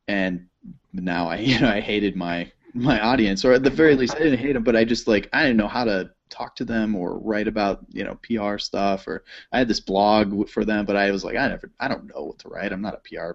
and 0.08 0.46
now 0.92 1.28
i 1.28 1.36
you 1.38 1.60
know 1.60 1.68
i 1.68 1.80
hated 1.80 2.16
my 2.16 2.50
my 2.74 3.00
audience 3.00 3.44
or 3.44 3.52
at 3.52 3.62
the 3.62 3.70
very 3.70 3.94
least 3.94 4.14
i 4.16 4.18
didn't 4.18 4.38
hate 4.38 4.52
them 4.52 4.64
but 4.64 4.74
i 4.74 4.84
just 4.84 5.06
like 5.06 5.28
i 5.32 5.42
didn't 5.42 5.56
know 5.56 5.68
how 5.68 5.84
to 5.84 6.10
talk 6.34 6.56
to 6.56 6.64
them 6.64 6.94
or 6.94 7.18
write 7.18 7.48
about 7.48 7.80
you 7.90 8.04
know 8.04 8.18
PR 8.22 8.58
stuff 8.58 9.06
or 9.06 9.24
I 9.52 9.58
had 9.58 9.68
this 9.68 9.80
blog 9.80 10.48
for 10.48 10.64
them, 10.64 10.84
but 10.84 10.96
I 10.96 11.10
was 11.10 11.24
like 11.24 11.36
I 11.36 11.48
never 11.48 11.70
I 11.78 11.88
don't 11.88 12.06
know 12.06 12.24
what 12.24 12.38
to 12.40 12.48
write. 12.48 12.72
I'm 12.72 12.82
not 12.82 12.94
a 12.94 13.08
PR 13.08 13.32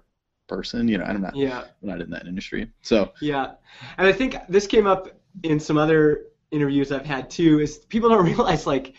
person, 0.48 0.88
you 0.88 0.98
know. 0.98 1.04
I'm 1.04 1.22
not 1.22 1.34
yeah. 1.34 1.64
I'm 1.82 1.88
not 1.88 2.00
in 2.00 2.10
that 2.10 2.26
industry. 2.26 2.70
So 2.82 3.12
yeah, 3.20 3.52
and 3.98 4.06
I 4.06 4.12
think 4.12 4.36
this 4.48 4.66
came 4.66 4.86
up 4.86 5.08
in 5.42 5.58
some 5.58 5.78
other 5.78 6.26
interviews 6.50 6.92
I've 6.92 7.06
had 7.06 7.30
too. 7.30 7.60
Is 7.60 7.78
people 7.78 8.08
don't 8.10 8.24
realize 8.32 8.66
like 8.66 8.94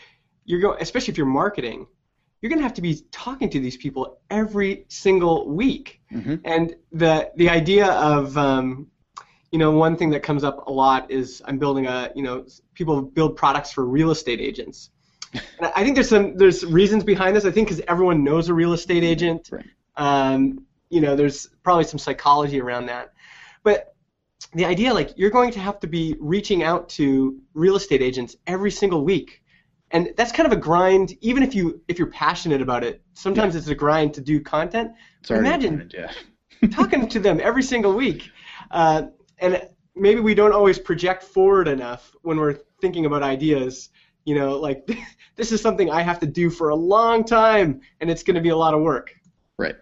you're 0.45 0.60
going, 0.60 0.82
especially 0.82 1.12
if 1.12 1.17
you're 1.17 1.27
marketing, 1.27 1.86
you're 2.41 2.49
going 2.49 2.60
to 2.60 2.63
have 2.63 2.73
to 2.73 2.82
be 2.82 3.04
talking 3.12 3.49
to 3.51 3.60
these 3.60 3.77
people 3.77 4.19
every 4.30 4.86
single 4.88 5.47
week. 5.49 6.01
Mm-hmm. 6.12 6.36
And 6.45 6.75
the 6.91 7.32
the 7.36 7.49
idea 7.49 7.88
of 7.88 8.38
um, 8.38 8.88
you 9.51 9.59
know, 9.59 9.71
one 9.71 9.97
thing 9.97 10.11
that 10.11 10.23
comes 10.23 10.43
up 10.43 10.67
a 10.67 10.71
lot 10.71 11.11
is 11.11 11.41
I'm 11.45 11.59
building 11.59 11.85
a, 11.85 12.09
you 12.15 12.23
know, 12.23 12.45
people 12.73 13.01
build 13.01 13.35
products 13.35 13.71
for 13.71 13.85
real 13.85 14.11
estate 14.11 14.39
agents. 14.39 14.89
And 15.33 15.71
I 15.75 15.83
think 15.83 15.95
there's 15.95 16.09
some 16.09 16.35
there's 16.37 16.65
reasons 16.65 17.03
behind 17.03 17.35
this. 17.35 17.45
I 17.45 17.51
think 17.51 17.69
because 17.69 17.83
everyone 17.87 18.23
knows 18.23 18.49
a 18.49 18.53
real 18.53 18.73
estate 18.73 19.03
agent. 19.03 19.49
Right. 19.51 19.65
Um, 19.95 20.65
you 20.89 21.01
know, 21.01 21.15
there's 21.15 21.47
probably 21.63 21.85
some 21.85 21.99
psychology 21.99 22.59
around 22.59 22.87
that. 22.87 23.13
But 23.63 23.95
the 24.53 24.65
idea, 24.65 24.93
like, 24.93 25.13
you're 25.15 25.29
going 25.29 25.51
to 25.51 25.59
have 25.59 25.79
to 25.81 25.87
be 25.87 26.15
reaching 26.19 26.63
out 26.63 26.89
to 26.89 27.39
real 27.53 27.75
estate 27.75 28.01
agents 28.01 28.35
every 28.47 28.71
single 28.71 29.05
week, 29.05 29.41
and 29.91 30.09
that's 30.17 30.31
kind 30.31 30.47
of 30.47 30.51
a 30.51 30.61
grind. 30.61 31.15
Even 31.21 31.43
if 31.43 31.55
you 31.55 31.81
if 31.87 31.97
you're 31.97 32.09
passionate 32.09 32.61
about 32.61 32.83
it, 32.83 33.01
sometimes 33.13 33.53
yeah. 33.53 33.59
it's 33.59 33.67
a 33.69 33.75
grind 33.75 34.13
to 34.15 34.21
do 34.21 34.41
content. 34.41 34.91
Imagine 35.29 35.75
grind, 35.75 35.93
yeah. 35.97 36.69
talking 36.69 37.07
to 37.07 37.19
them 37.19 37.39
every 37.41 37.63
single 37.63 37.93
week. 37.93 38.29
Uh, 38.69 39.03
and 39.41 39.67
maybe 39.95 40.21
we 40.21 40.34
don't 40.34 40.54
always 40.54 40.80
project 40.80 41.23
forward 41.23 41.67
enough 41.67 42.15
when 42.21 42.38
we're 42.38 42.60
thinking 42.80 43.06
about 43.06 43.23
ideas. 43.23 43.89
You 44.25 44.36
know, 44.36 44.58
like 44.58 44.89
this 45.36 45.51
is 45.51 45.62
something 45.62 45.89
I 45.89 46.01
have 46.01 46.19
to 46.19 46.27
do 46.27 46.49
for 46.49 46.69
a 46.69 46.75
long 46.75 47.23
time, 47.23 47.82
and 47.99 48.10
it's 48.10 48.23
going 48.23 48.36
to 48.36 48.41
be 48.41 48.49
a 48.49 48.58
lot 48.58 48.73
of 48.73 48.82
work. 48.82 49.13
Right. 49.58 49.75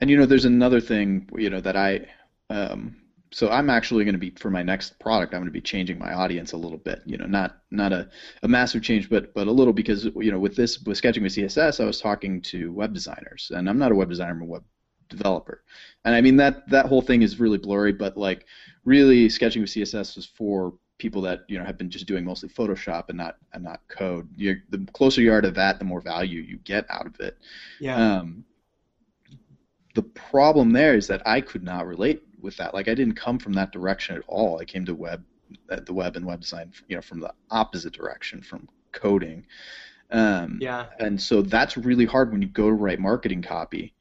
And 0.00 0.08
you 0.08 0.16
know, 0.16 0.26
there's 0.26 0.44
another 0.44 0.80
thing 0.80 1.28
you 1.36 1.50
know 1.50 1.60
that 1.60 1.76
I. 1.76 2.06
Um, 2.50 2.96
so 3.32 3.48
I'm 3.48 3.70
actually 3.70 4.04
going 4.04 4.14
to 4.14 4.18
be 4.18 4.30
for 4.30 4.50
my 4.50 4.62
next 4.64 4.98
product. 4.98 5.32
I'm 5.32 5.40
going 5.40 5.46
to 5.46 5.52
be 5.52 5.60
changing 5.60 6.00
my 6.00 6.12
audience 6.12 6.50
a 6.50 6.56
little 6.56 6.78
bit. 6.78 7.00
You 7.06 7.16
know, 7.16 7.26
not 7.26 7.58
not 7.70 7.92
a, 7.92 8.08
a 8.42 8.48
massive 8.48 8.82
change, 8.82 9.08
but 9.08 9.32
but 9.34 9.46
a 9.46 9.52
little 9.52 9.72
because 9.72 10.04
you 10.04 10.32
know 10.32 10.38
with 10.38 10.56
this 10.56 10.80
with 10.82 10.98
sketching 10.98 11.22
with 11.22 11.32
CSS, 11.32 11.80
I 11.80 11.86
was 11.86 12.00
talking 12.00 12.42
to 12.42 12.72
web 12.72 12.92
designers, 12.92 13.52
and 13.54 13.68
I'm 13.68 13.78
not 13.78 13.92
a 13.92 13.94
web 13.94 14.08
designer. 14.08 14.32
I'm 14.32 14.42
a 14.42 14.46
web 14.46 14.64
developer. 15.10 15.62
And 16.04 16.14
I 16.14 16.22
mean 16.22 16.36
that 16.36 16.68
that 16.70 16.86
whole 16.86 17.02
thing 17.02 17.22
is 17.22 17.38
really 17.38 17.58
blurry, 17.58 17.92
but 17.92 18.16
like 18.16 18.46
really 18.84 19.28
sketching 19.28 19.62
with 19.62 19.70
CSS 19.70 20.16
is 20.18 20.26
for 20.26 20.74
people 20.98 21.22
that 21.22 21.40
you 21.48 21.58
know 21.58 21.64
have 21.64 21.78
been 21.78 21.90
just 21.90 22.06
doing 22.06 22.24
mostly 22.24 22.48
Photoshop 22.48 23.08
and 23.08 23.18
not 23.18 23.36
and 23.52 23.64
not 23.64 23.80
code. 23.88 24.28
You're, 24.36 24.56
the 24.70 24.86
closer 24.92 25.20
you 25.20 25.32
are 25.32 25.40
to 25.40 25.50
that, 25.52 25.78
the 25.78 25.84
more 25.84 26.00
value 26.00 26.40
you 26.40 26.58
get 26.58 26.86
out 26.90 27.06
of 27.06 27.18
it. 27.20 27.38
Yeah. 27.80 27.96
Um, 27.96 28.44
the 29.94 30.02
problem 30.02 30.72
there 30.72 30.94
is 30.94 31.06
that 31.08 31.22
I 31.26 31.40
could 31.40 31.64
not 31.64 31.86
relate 31.86 32.22
with 32.40 32.56
that. 32.58 32.74
Like 32.74 32.88
I 32.88 32.94
didn't 32.94 33.16
come 33.16 33.38
from 33.38 33.52
that 33.54 33.72
direction 33.72 34.16
at 34.16 34.22
all. 34.28 34.60
I 34.60 34.64
came 34.64 34.84
to 34.84 34.94
web, 34.94 35.24
uh, 35.68 35.80
the 35.84 35.92
web 35.92 36.16
and 36.16 36.24
web 36.24 36.40
design, 36.40 36.72
you 36.88 36.96
know, 36.96 37.02
from 37.02 37.20
the 37.20 37.32
opposite 37.50 37.92
direction, 37.92 38.40
from 38.40 38.68
coding. 38.92 39.44
Um, 40.12 40.58
Yeah. 40.60 40.86
and 41.00 41.20
so 41.20 41.42
that's 41.42 41.76
really 41.76 42.04
hard 42.04 42.30
when 42.30 42.40
you 42.42 42.48
go 42.48 42.68
to 42.68 42.74
write 42.74 43.00
marketing 43.00 43.42
copy. 43.42 43.94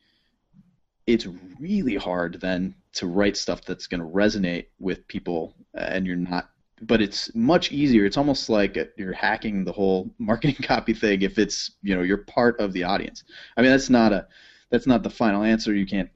It's 1.08 1.28
really 1.60 1.96
hard 1.96 2.39
then 2.39 2.76
to 2.93 3.08
write 3.08 3.38
stuff 3.38 3.63
that's 3.63 3.88
going 3.88 4.02
to 4.02 4.08
resonate 4.08 4.67
with 4.80 5.08
people, 5.08 5.56
uh, 5.78 5.82
and 5.82 6.06
you're 6.06 6.15
not. 6.15 6.49
But 6.82 7.02
it's 7.02 7.34
much 7.36 7.71
easier. 7.71 8.06
It's 8.06 8.17
almost 8.17 8.49
like 8.49 8.78
uh, 8.78 8.86
you're 8.97 9.13
hacking 9.13 9.65
the 9.65 9.71
whole 9.71 10.10
marketing 10.19 10.56
copy 10.65 10.93
thing 10.93 11.21
if 11.21 11.38
it's 11.38 11.71
you 11.82 11.95
know 11.95 12.02
you're 12.02 12.17
part 12.17 12.60
of 12.60 12.73
the 12.73 12.84
audience. 12.84 13.23
I 13.58 13.62
mean 13.62 13.71
that's 13.71 13.89
not 13.89 14.13
a 14.13 14.28
that's 14.69 14.88
not 14.88 15.04
the 15.04 15.10
final 15.10 15.43
answer. 15.43 15.73
You 15.73 15.86
can't. 15.86 16.10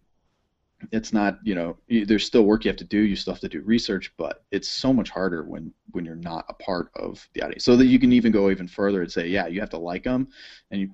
It's 0.92 1.14
not 1.14 1.40
you 1.44 1.56
know 1.56 1.78
there's 1.88 2.26
still 2.26 2.44
work 2.44 2.66
you 2.66 2.70
have 2.70 2.78
to 2.78 2.84
do. 2.84 3.00
You 3.00 3.16
still 3.16 3.34
have 3.34 3.42
to 3.42 3.50
do 3.50 3.62
research, 3.62 4.14
but 4.18 4.44
it's 4.52 4.68
so 4.68 4.92
much 4.94 5.10
harder 5.10 5.44
when 5.44 5.74
when 5.92 6.06
you're 6.06 6.16
not 6.16 6.46
a 6.50 6.54
part 6.54 6.90
of 6.96 7.28
the 7.34 7.42
audience. 7.42 7.64
So 7.66 7.76
that 7.78 7.86
you 7.86 8.00
can 8.00 8.12
even 8.12 8.32
go 8.32 8.50
even 8.50 8.68
further 8.68 9.02
and 9.02 9.12
say, 9.12 9.28
yeah, 9.28 9.48
you 9.48 9.60
have 9.60 9.70
to 9.72 9.78
like 9.78 10.04
them, 10.04 10.28
and 10.72 10.82
you, 10.82 10.90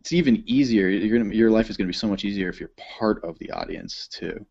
it's 0.00 0.12
even 0.12 0.42
easier. 0.46 0.90
Gonna, 0.90 1.34
your 1.34 1.50
life 1.50 1.70
is 1.70 1.76
going 1.76 1.86
to 1.86 1.92
be 1.92 1.98
so 1.98 2.08
much 2.08 2.24
easier 2.24 2.48
if 2.48 2.58
you're 2.58 2.72
part 2.98 3.22
of 3.24 3.38
the 3.38 3.50
audience 3.52 4.08
too. 4.08 4.44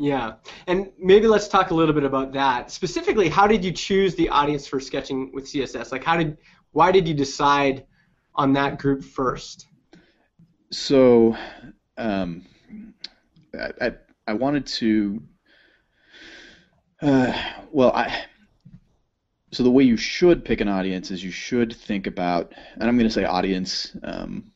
Yeah, 0.00 0.36
and 0.66 0.90
maybe 0.98 1.26
let's 1.26 1.46
talk 1.46 1.72
a 1.72 1.74
little 1.74 1.92
bit 1.92 2.04
about 2.04 2.32
that. 2.32 2.70
Specifically, 2.70 3.28
how 3.28 3.46
did 3.46 3.62
you 3.62 3.70
choose 3.70 4.14
the 4.14 4.30
audience 4.30 4.66
for 4.66 4.80
sketching 4.80 5.30
with 5.30 5.44
CSS? 5.44 5.92
Like, 5.92 6.02
how 6.02 6.16
did, 6.16 6.38
why 6.72 6.90
did 6.90 7.06
you 7.06 7.12
decide 7.12 7.84
on 8.34 8.54
that 8.54 8.78
group 8.78 9.04
first? 9.04 9.66
So, 10.70 11.36
um, 11.98 12.46
I, 13.52 13.72
I 13.88 13.92
I 14.28 14.32
wanted 14.32 14.64
to. 14.66 15.22
Uh, 17.02 17.38
well, 17.70 17.92
I. 17.92 18.24
So 19.52 19.64
the 19.64 19.70
way 19.70 19.84
you 19.84 19.98
should 19.98 20.46
pick 20.46 20.62
an 20.62 20.68
audience 20.68 21.10
is 21.10 21.22
you 21.22 21.30
should 21.32 21.76
think 21.76 22.06
about, 22.06 22.54
and 22.74 22.84
I'm 22.84 22.96
going 22.96 23.08
to 23.08 23.12
say 23.12 23.24
audience, 23.24 23.94
um, 24.02 24.52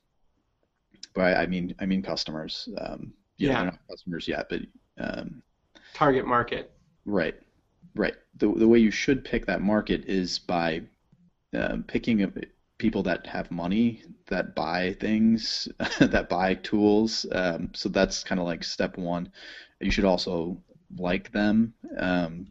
but 1.14 1.36
I 1.36 1.44
mean 1.44 1.74
I 1.80 1.84
mean 1.84 2.00
customers. 2.00 2.66
Um, 2.78 3.12
you 3.36 3.48
Yeah. 3.48 3.56
they're 3.56 3.64
not 3.66 3.78
customers 3.90 4.26
yet, 4.26 4.46
but 4.48 4.60
um, 4.98 5.42
Target 5.92 6.26
market. 6.26 6.72
Right, 7.04 7.34
right. 7.94 8.14
The 8.36 8.52
the 8.52 8.68
way 8.68 8.78
you 8.78 8.90
should 8.90 9.24
pick 9.24 9.46
that 9.46 9.60
market 9.60 10.04
is 10.06 10.38
by 10.38 10.82
um, 11.54 11.84
picking 11.84 12.32
people 12.78 13.02
that 13.04 13.26
have 13.26 13.50
money, 13.50 14.02
that 14.26 14.54
buy 14.54 14.96
things, 15.00 15.68
that 16.00 16.28
buy 16.28 16.54
tools. 16.54 17.26
Um, 17.30 17.70
so 17.74 17.88
that's 17.88 18.24
kind 18.24 18.40
of 18.40 18.46
like 18.46 18.64
step 18.64 18.98
one. 18.98 19.30
You 19.80 19.90
should 19.90 20.04
also 20.04 20.60
like 20.96 21.30
them 21.32 21.74
um, 21.98 22.48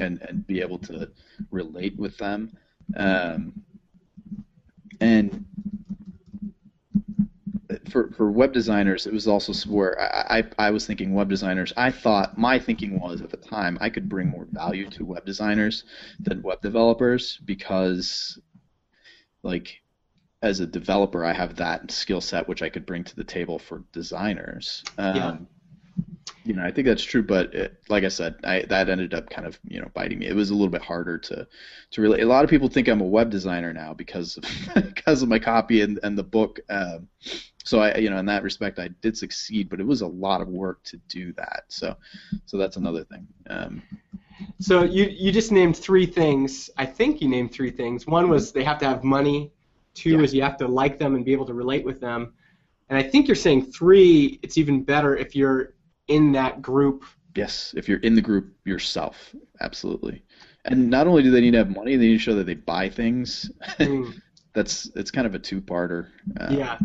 and 0.00 0.20
and 0.22 0.46
be 0.46 0.60
able 0.60 0.78
to 0.78 1.10
relate 1.50 1.98
with 1.98 2.16
them. 2.18 2.56
Um, 2.96 3.62
and 5.00 5.46
for 7.90 8.10
for 8.12 8.30
web 8.30 8.52
designers, 8.52 9.06
it 9.06 9.12
was 9.12 9.26
also 9.28 9.52
where 9.70 10.00
I, 10.00 10.38
I 10.38 10.68
I 10.68 10.70
was 10.70 10.86
thinking 10.86 11.14
web 11.14 11.28
designers. 11.28 11.72
I 11.76 11.90
thought 11.90 12.38
my 12.38 12.58
thinking 12.58 12.98
was 13.00 13.20
at 13.22 13.30
the 13.30 13.36
time 13.36 13.78
I 13.80 13.90
could 13.90 14.08
bring 14.08 14.28
more 14.28 14.46
value 14.50 14.86
to 14.90 15.04
web 15.04 15.24
designers 15.26 15.84
than 16.24 16.42
web 16.42 16.60
developers 16.62 17.38
because, 17.44 18.38
like, 19.42 19.82
as 20.42 20.60
a 20.60 20.66
developer, 20.66 21.24
I 21.24 21.32
have 21.32 21.56
that 21.56 21.90
skill 21.90 22.20
set 22.20 22.48
which 22.48 22.62
I 22.62 22.68
could 22.70 22.86
bring 22.86 23.04
to 23.04 23.16
the 23.16 23.24
table 23.24 23.58
for 23.58 23.84
designers. 23.92 24.84
Um, 24.98 25.14
Yeah. 25.16 25.36
You 26.44 26.54
know, 26.54 26.62
I 26.64 26.70
think 26.70 26.86
that's 26.86 27.02
true, 27.02 27.22
but 27.22 27.54
it, 27.54 27.76
like 27.90 28.02
I 28.02 28.08
said, 28.08 28.34
I, 28.44 28.62
that 28.70 28.88
ended 28.88 29.12
up 29.12 29.28
kind 29.28 29.46
of 29.46 29.58
you 29.68 29.78
know 29.80 29.88
biting 29.94 30.18
me. 30.18 30.26
It 30.26 30.34
was 30.34 30.48
a 30.50 30.54
little 30.54 30.70
bit 30.70 30.80
harder 30.80 31.18
to 31.18 31.46
to 31.90 32.00
relate. 32.00 32.22
A 32.22 32.26
lot 32.26 32.44
of 32.44 32.50
people 32.50 32.68
think 32.68 32.88
I'm 32.88 33.02
a 33.02 33.06
web 33.06 33.30
designer 33.30 33.72
now 33.74 33.92
because 33.92 34.38
of, 34.38 34.44
because 34.94 35.22
of 35.22 35.28
my 35.28 35.38
copy 35.38 35.82
and, 35.82 36.00
and 36.02 36.16
the 36.16 36.22
book. 36.24 36.58
Um, 36.70 37.08
so 37.64 37.80
I, 37.80 37.96
you 37.98 38.08
know, 38.08 38.16
in 38.16 38.26
that 38.26 38.42
respect, 38.42 38.78
I 38.78 38.88
did 39.02 39.18
succeed, 39.18 39.68
but 39.68 39.80
it 39.80 39.86
was 39.86 40.00
a 40.00 40.06
lot 40.06 40.40
of 40.40 40.48
work 40.48 40.82
to 40.84 40.96
do 41.08 41.32
that. 41.34 41.64
So, 41.68 41.94
so 42.46 42.56
that's 42.56 42.76
another 42.76 43.04
thing. 43.04 43.26
Um, 43.50 43.82
So 44.60 44.84
you 44.84 45.04
you 45.04 45.32
just 45.32 45.52
named 45.52 45.76
three 45.76 46.06
things. 46.06 46.70
I 46.78 46.86
think 46.86 47.20
you 47.20 47.28
named 47.28 47.52
three 47.52 47.70
things. 47.70 48.06
One 48.06 48.28
was 48.28 48.52
they 48.52 48.64
have 48.64 48.78
to 48.78 48.86
have 48.88 49.04
money. 49.04 49.52
Two 49.94 50.16
Yeah. 50.16 50.22
is 50.22 50.34
you 50.34 50.42
have 50.42 50.56
to 50.58 50.68
like 50.68 50.98
them 50.98 51.14
and 51.14 51.24
be 51.24 51.32
able 51.32 51.46
to 51.46 51.54
relate 51.54 51.84
with 51.84 52.00
them. 52.00 52.32
And 52.88 52.98
I 52.98 53.02
think 53.02 53.28
you're 53.28 53.34
saying 53.36 53.72
three. 53.72 54.38
It's 54.42 54.58
even 54.58 54.82
better 54.82 55.16
if 55.16 55.34
you're 55.36 55.74
in 56.10 56.32
that 56.32 56.60
group. 56.60 57.04
yes, 57.36 57.72
if 57.76 57.88
you're 57.88 58.00
in 58.00 58.14
the 58.14 58.20
group 58.22 58.54
yourself, 58.64 59.34
absolutely. 59.60 60.22
And 60.64 60.90
not 60.90 61.06
only 61.06 61.22
do 61.22 61.30
they 61.30 61.40
need 61.40 61.52
to 61.52 61.58
have 61.58 61.70
money, 61.70 61.96
they 61.96 62.08
need 62.08 62.18
to 62.18 62.18
show 62.18 62.34
that 62.34 62.44
they 62.46 62.54
buy 62.54 62.88
things. 62.90 63.50
Mm, 63.78 64.20
that's 64.52 64.90
it's 64.96 65.10
kind 65.10 65.26
of 65.26 65.34
a 65.34 65.38
two-parter. 65.38 66.08
Um, 66.40 66.54
yeah. 66.58 66.78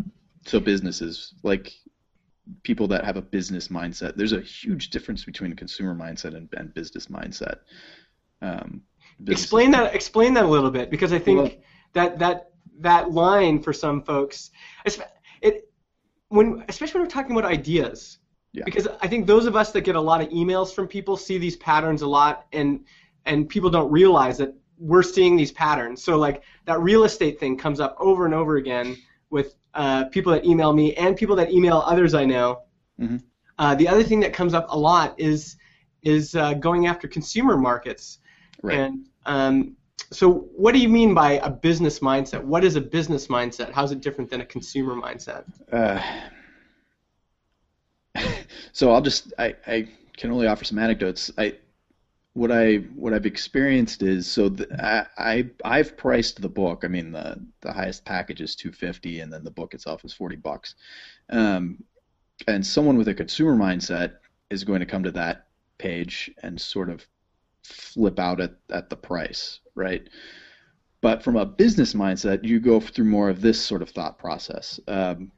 So 0.46 0.60
businesses, 0.60 1.34
like 1.44 1.74
people 2.64 2.88
that 2.90 3.04
have 3.04 3.18
a 3.18 3.22
business 3.22 3.70
mindset, 3.70 4.16
there's 4.16 4.34
a 4.34 4.42
huge 4.42 4.92
difference 4.92 5.26
between 5.26 5.52
a 5.52 5.56
consumer 5.56 5.96
mindset 5.96 6.36
and, 6.38 6.48
and 6.54 6.74
business 6.74 7.08
mindset. 7.08 7.58
Um, 8.42 8.84
business- 9.24 9.44
Explain 9.44 9.72
that. 9.72 9.96
Explain 9.96 10.34
that 10.36 10.46
a 10.46 10.48
little 10.48 10.72
bit 10.72 10.90
because 10.90 11.12
I 11.12 11.20
think 11.20 11.38
Well- 11.40 11.52
that 11.94 12.20
that 12.20 12.52
that 12.80 13.12
line 13.12 13.62
for 13.62 13.74
some 13.74 14.02
folks, 14.04 14.52
it 15.42 15.70
when 16.30 16.64
especially 16.70 17.00
when 17.00 17.08
we're 17.08 17.12
talking 17.12 17.36
about 17.36 17.50
ideas. 17.50 18.20
Yeah. 18.56 18.64
Because 18.64 18.88
I 19.02 19.08
think 19.08 19.28
those 19.28 19.46
of 19.46 19.56
us 19.56 19.72
that 19.72 19.82
get 19.82 19.96
a 19.96 20.02
lot 20.02 20.22
of 20.22 20.30
emails 20.30 20.74
from 20.74 20.88
people 20.88 21.18
see 21.18 21.38
these 21.38 21.58
patterns 21.58 22.02
a 22.02 22.08
lot, 22.08 22.48
and 22.54 22.86
and 23.26 23.50
people 23.50 23.70
don't 23.70 23.92
realize 23.92 24.38
that 24.38 24.54
we're 24.78 25.04
seeing 25.04 25.36
these 25.36 25.52
patterns. 25.52 26.04
So 26.04 26.18
like 26.18 26.44
that 26.66 26.80
real 26.80 27.04
estate 27.04 27.40
thing 27.40 27.58
comes 27.58 27.80
up 27.80 27.96
over 28.00 28.26
and 28.26 28.34
over 28.34 28.58
again 28.58 28.98
with 29.30 29.56
uh, 29.74 30.06
people 30.06 30.32
that 30.32 30.46
email 30.46 30.74
me 30.74 30.94
and 30.96 31.18
people 31.18 31.36
that 31.36 31.52
email 31.52 31.84
others 31.86 32.14
I 32.14 32.26
know. 32.26 32.62
Mhm. 33.00 33.22
Uh, 33.58 33.76
the 33.76 33.88
other 33.88 34.04
thing 34.04 34.20
that 34.22 34.34
comes 34.34 34.54
up 34.54 34.68
a 34.70 34.78
lot 34.78 35.20
is 35.20 35.58
is 36.04 36.36
uh, 36.36 36.54
going 36.54 36.88
after 36.88 37.08
consumer 37.08 37.58
markets. 37.58 38.20
Right. 38.62 38.80
And 38.80 39.08
um, 39.26 39.76
so, 40.12 40.48
what 40.56 40.74
do 40.74 40.80
you 40.80 40.90
mean 40.90 41.14
by 41.14 41.34
a 41.34 41.50
business 41.50 42.00
mindset? 42.00 42.44
What 42.44 42.64
is 42.64 42.76
a 42.76 42.82
business 42.82 43.28
mindset? 43.28 43.72
How 43.72 43.84
is 43.84 43.92
it 43.92 44.02
different 44.02 44.30
than 44.30 44.42
a 44.42 44.46
consumer 44.46 44.96
mindset? 44.96 45.46
So 48.76 48.92
I'll 48.92 49.02
just 49.02 49.32
I, 49.40 49.56
I 49.66 49.88
can 50.18 50.32
only 50.32 50.48
offer 50.48 50.66
some 50.66 50.80
anecdotes. 50.80 51.32
I 51.38 51.56
what 52.34 52.52
I 52.52 52.80
what 52.94 53.14
I've 53.14 53.26
experienced 53.26 54.04
is 54.04 54.28
so 54.28 54.50
the, 54.50 54.68
I, 54.78 55.06
I 55.18 55.50
I've 55.64 55.96
priced 55.96 56.42
the 56.42 56.50
book. 56.50 56.84
I 56.84 56.90
mean 56.90 57.14
the 57.14 57.42
the 57.62 57.72
highest 57.72 58.04
package 58.04 58.42
is 58.42 58.54
250 58.54 59.22
and 59.22 59.32
then 59.32 59.46
the 59.46 59.50
book 59.50 59.74
itself 59.74 60.04
is 60.04 60.12
40 60.12 60.36
bucks. 60.36 60.76
Um, 61.30 61.86
and 62.50 62.68
someone 62.68 62.98
with 62.98 63.08
a 63.08 63.14
consumer 63.14 63.56
mindset 63.56 64.16
is 64.50 64.66
going 64.66 64.82
to 64.82 64.86
come 64.86 65.04
to 65.04 65.12
that 65.12 65.48
page 65.78 66.30
and 66.44 66.60
sort 66.60 66.90
of 66.90 67.08
flip 67.64 68.20
out 68.20 68.42
at, 68.42 68.56
at 68.72 68.90
the 68.90 68.98
price, 68.98 69.62
right? 69.74 70.10
But 71.00 71.24
from 71.24 71.38
a 71.38 71.46
business 71.46 71.94
mindset, 71.94 72.44
you 72.44 72.60
go 72.60 72.82
through 72.82 73.06
more 73.06 73.30
of 73.30 73.40
this 73.40 73.62
sort 73.62 73.82
of 73.82 73.90
thought 73.92 74.20
process. 74.20 74.82
Um, 74.90 75.32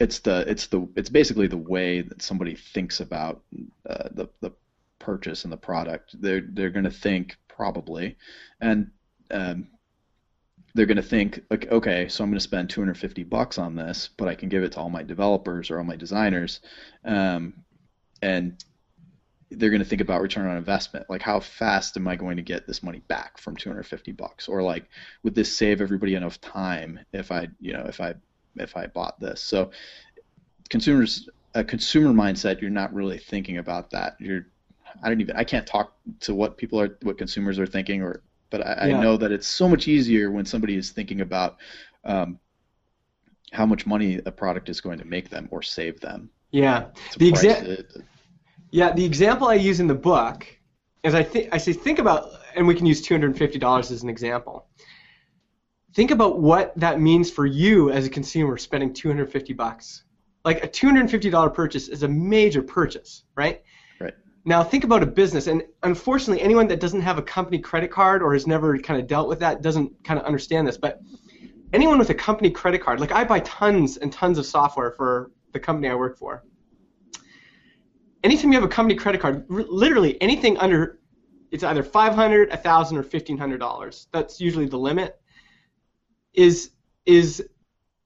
it's 0.00 0.18
the 0.20 0.44
it's 0.48 0.66
the 0.66 0.88
it's 0.96 1.10
basically 1.10 1.46
the 1.46 1.56
way 1.56 2.00
that 2.00 2.22
somebody 2.22 2.54
thinks 2.54 3.00
about 3.00 3.42
uh, 3.88 4.08
the 4.12 4.28
the 4.40 4.52
purchase 4.98 5.44
and 5.44 5.52
the 5.52 5.56
product. 5.56 6.20
They're 6.20 6.42
they're 6.48 6.70
going 6.70 6.84
to 6.84 6.90
think 6.90 7.36
probably, 7.48 8.16
and 8.60 8.90
um, 9.30 9.68
they're 10.74 10.86
going 10.86 10.96
to 10.96 11.02
think 11.02 11.40
like, 11.50 11.70
okay, 11.70 12.08
so 12.08 12.24
I'm 12.24 12.30
going 12.30 12.38
to 12.38 12.44
spend 12.44 12.70
250 12.70 13.22
bucks 13.24 13.58
on 13.58 13.76
this, 13.76 14.10
but 14.16 14.28
I 14.28 14.34
can 14.34 14.48
give 14.48 14.64
it 14.64 14.72
to 14.72 14.80
all 14.80 14.90
my 14.90 15.04
developers 15.04 15.70
or 15.70 15.78
all 15.78 15.84
my 15.84 15.96
designers, 15.96 16.60
um, 17.04 17.54
and 18.20 18.62
they're 19.50 19.70
going 19.70 19.82
to 19.82 19.88
think 19.88 20.00
about 20.00 20.22
return 20.22 20.48
on 20.48 20.56
investment. 20.56 21.06
Like, 21.08 21.22
how 21.22 21.38
fast 21.38 21.96
am 21.96 22.08
I 22.08 22.16
going 22.16 22.36
to 22.38 22.42
get 22.42 22.66
this 22.66 22.82
money 22.82 23.02
back 23.06 23.38
from 23.38 23.56
250 23.56 24.10
bucks? 24.12 24.48
Or 24.48 24.62
like, 24.62 24.86
would 25.22 25.36
this 25.36 25.56
save 25.56 25.80
everybody 25.80 26.16
enough 26.16 26.40
time 26.40 26.98
if 27.12 27.30
I, 27.30 27.48
you 27.60 27.72
know, 27.72 27.84
if 27.86 28.00
I 28.00 28.14
if 28.56 28.76
I 28.76 28.86
bought 28.86 29.20
this? 29.20 29.40
So, 29.40 29.70
consumers, 30.70 31.28
a 31.54 31.64
consumer 31.64 32.12
mindset, 32.12 32.60
you're 32.60 32.70
not 32.70 32.92
really 32.92 33.18
thinking 33.18 33.58
about 33.58 33.90
that. 33.90 34.16
You're, 34.18 34.46
I 35.02 35.08
don't 35.08 35.20
even, 35.20 35.36
I 35.36 35.44
can't 35.44 35.66
talk 35.66 35.96
to 36.20 36.34
what 36.34 36.56
people 36.56 36.80
are, 36.80 36.96
what 37.02 37.18
consumers 37.18 37.58
are 37.58 37.66
thinking, 37.66 38.02
or, 38.02 38.22
but 38.50 38.66
I, 38.66 38.88
Yeah. 38.88 38.98
I 38.98 39.00
know 39.00 39.16
that 39.16 39.32
it's 39.32 39.46
so 39.46 39.68
much 39.68 39.88
easier 39.88 40.30
when 40.30 40.44
somebody 40.44 40.76
is 40.76 40.90
thinking 40.90 41.20
about 41.20 41.56
um, 42.04 42.38
how 43.52 43.66
much 43.66 43.86
money 43.86 44.20
a 44.26 44.32
product 44.32 44.68
is 44.68 44.80
going 44.80 44.98
to 44.98 45.04
make 45.04 45.30
them 45.30 45.48
or 45.50 45.62
save 45.62 46.00
them. 46.00 46.30
Yeah. 46.50 46.86
The 47.18 47.30
price 47.30 47.44
exa- 47.44 48.02
Yeah, 48.70 48.92
the 48.92 49.04
example 49.04 49.48
I 49.48 49.54
use 49.54 49.80
in 49.80 49.86
the 49.86 49.94
book 49.94 50.46
is 51.02 51.14
I 51.14 51.22
think 51.22 51.48
I 51.52 51.58
say 51.58 51.72
think 51.72 51.98
about, 51.98 52.30
and 52.56 52.66
we 52.66 52.74
can 52.74 52.86
use 52.86 53.02
two 53.02 53.14
hundred 53.14 53.28
and 53.28 53.38
fifty 53.38 53.58
dollars 53.58 53.90
as 53.90 54.02
an 54.02 54.08
example. 54.08 54.66
Think 55.94 56.10
about 56.10 56.40
what 56.40 56.72
that 56.76 57.00
means 57.00 57.30
for 57.30 57.46
you 57.46 57.90
as 57.90 58.04
a 58.04 58.10
consumer 58.10 58.58
spending 58.58 58.92
two 58.92 59.08
hundred 59.08 59.30
fifty 59.30 59.52
bucks. 59.52 60.02
Like 60.44 60.64
a 60.64 60.68
two 60.68 60.88
hundred 60.88 61.02
and 61.02 61.10
fifty 61.10 61.30
dollar 61.30 61.50
purchase 61.50 61.88
is 61.88 62.02
a 62.02 62.08
major 62.08 62.62
purchase, 62.62 63.24
right? 63.36 63.62
Right. 64.00 64.14
Now 64.44 64.64
think 64.64 64.82
about 64.82 65.04
a 65.04 65.06
business, 65.06 65.46
and 65.46 65.62
unfortunately, 65.84 66.42
anyone 66.42 66.66
that 66.66 66.80
doesn't 66.80 67.00
have 67.00 67.16
a 67.16 67.22
company 67.22 67.60
credit 67.60 67.92
card 67.92 68.22
or 68.22 68.32
has 68.32 68.44
never 68.44 68.76
kind 68.78 69.00
of 69.00 69.06
dealt 69.06 69.28
with 69.28 69.38
that 69.38 69.62
doesn't 69.62 69.92
kind 70.02 70.18
of 70.18 70.26
understand 70.26 70.66
this. 70.66 70.76
But 70.76 71.00
anyone 71.72 71.98
with 71.98 72.10
a 72.10 72.14
company 72.14 72.50
credit 72.50 72.82
card, 72.82 72.98
like 72.98 73.12
I 73.12 73.22
buy 73.22 73.38
tons 73.40 73.96
and 73.96 74.12
tons 74.12 74.36
of 74.36 74.46
software 74.46 74.90
for 74.90 75.30
the 75.52 75.60
company 75.60 75.88
I 75.88 75.94
work 75.94 76.18
for. 76.18 76.44
Anytime 78.24 78.50
you 78.52 78.58
have 78.58 78.64
a 78.64 78.72
company 78.72 78.96
credit 78.98 79.20
card, 79.20 79.46
r- 79.48 79.64
literally 79.68 80.20
anything 80.20 80.58
under, 80.58 80.98
it's 81.52 81.62
either 81.62 81.84
500, 81.84 82.48
1,000, 82.48 82.96
or 82.96 83.02
1,500 83.02 83.58
dollars. 83.58 84.08
That's 84.12 84.40
usually 84.40 84.66
the 84.66 84.78
limit. 84.78 85.20
Is 86.34 86.70
is 87.06 87.42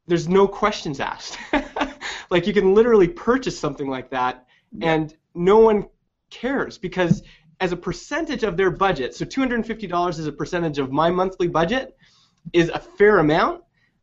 there's 0.06 0.28
no 0.28 0.46
questions 0.48 1.00
asked. 1.00 1.38
like 2.30 2.46
you 2.46 2.52
can 2.52 2.74
literally 2.74 3.08
purchase 3.08 3.58
something 3.58 3.88
like 3.88 4.10
that, 4.10 4.46
and 4.80 5.14
no 5.34 5.58
one 5.58 5.86
cares 6.30 6.78
because 6.78 7.22
as 7.60 7.72
a 7.72 7.76
percentage 7.76 8.42
of 8.42 8.56
their 8.56 8.70
budget, 8.70 9.14
so 9.14 9.24
$250 9.24 10.18
is 10.18 10.26
a 10.26 10.32
percentage 10.32 10.78
of 10.78 10.92
my 10.92 11.10
monthly 11.10 11.48
budget, 11.48 11.96
is 12.52 12.68
a 12.68 12.78
fair 12.78 13.18
amount, 13.18 13.62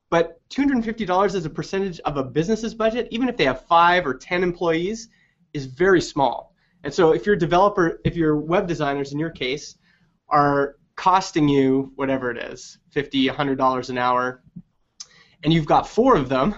but 0.09 0.41
$250 0.49 1.35
as 1.35 1.45
a 1.45 1.49
percentage 1.49 1.99
of 2.01 2.17
a 2.17 2.23
business's 2.23 2.73
budget, 2.73 3.07
even 3.11 3.29
if 3.29 3.38
they 3.38 3.45
have 3.45 3.65
five 3.65 4.05
or 4.05 4.13
10 4.13 4.43
employees, 4.43 5.09
is 5.53 5.65
very 5.65 6.01
small. 6.01 6.53
And 6.83 6.93
so 6.93 7.13
if 7.13 7.25
your 7.25 7.35
developer, 7.35 7.99
if 8.03 8.15
your 8.15 8.38
web 8.38 8.67
designers 8.67 9.13
in 9.13 9.19
your 9.19 9.31
case 9.31 9.77
are 10.29 10.75
costing 10.95 11.49
you 11.49 11.91
whatever 11.95 12.31
it 12.31 12.38
is, 12.38 12.77
$50, 12.95 13.29
$100 13.29 13.89
an 13.89 13.97
hour, 13.97 14.43
and 15.43 15.53
you've 15.53 15.65
got 15.65 15.88
four 15.88 16.15
of 16.15 16.29
them, 16.29 16.55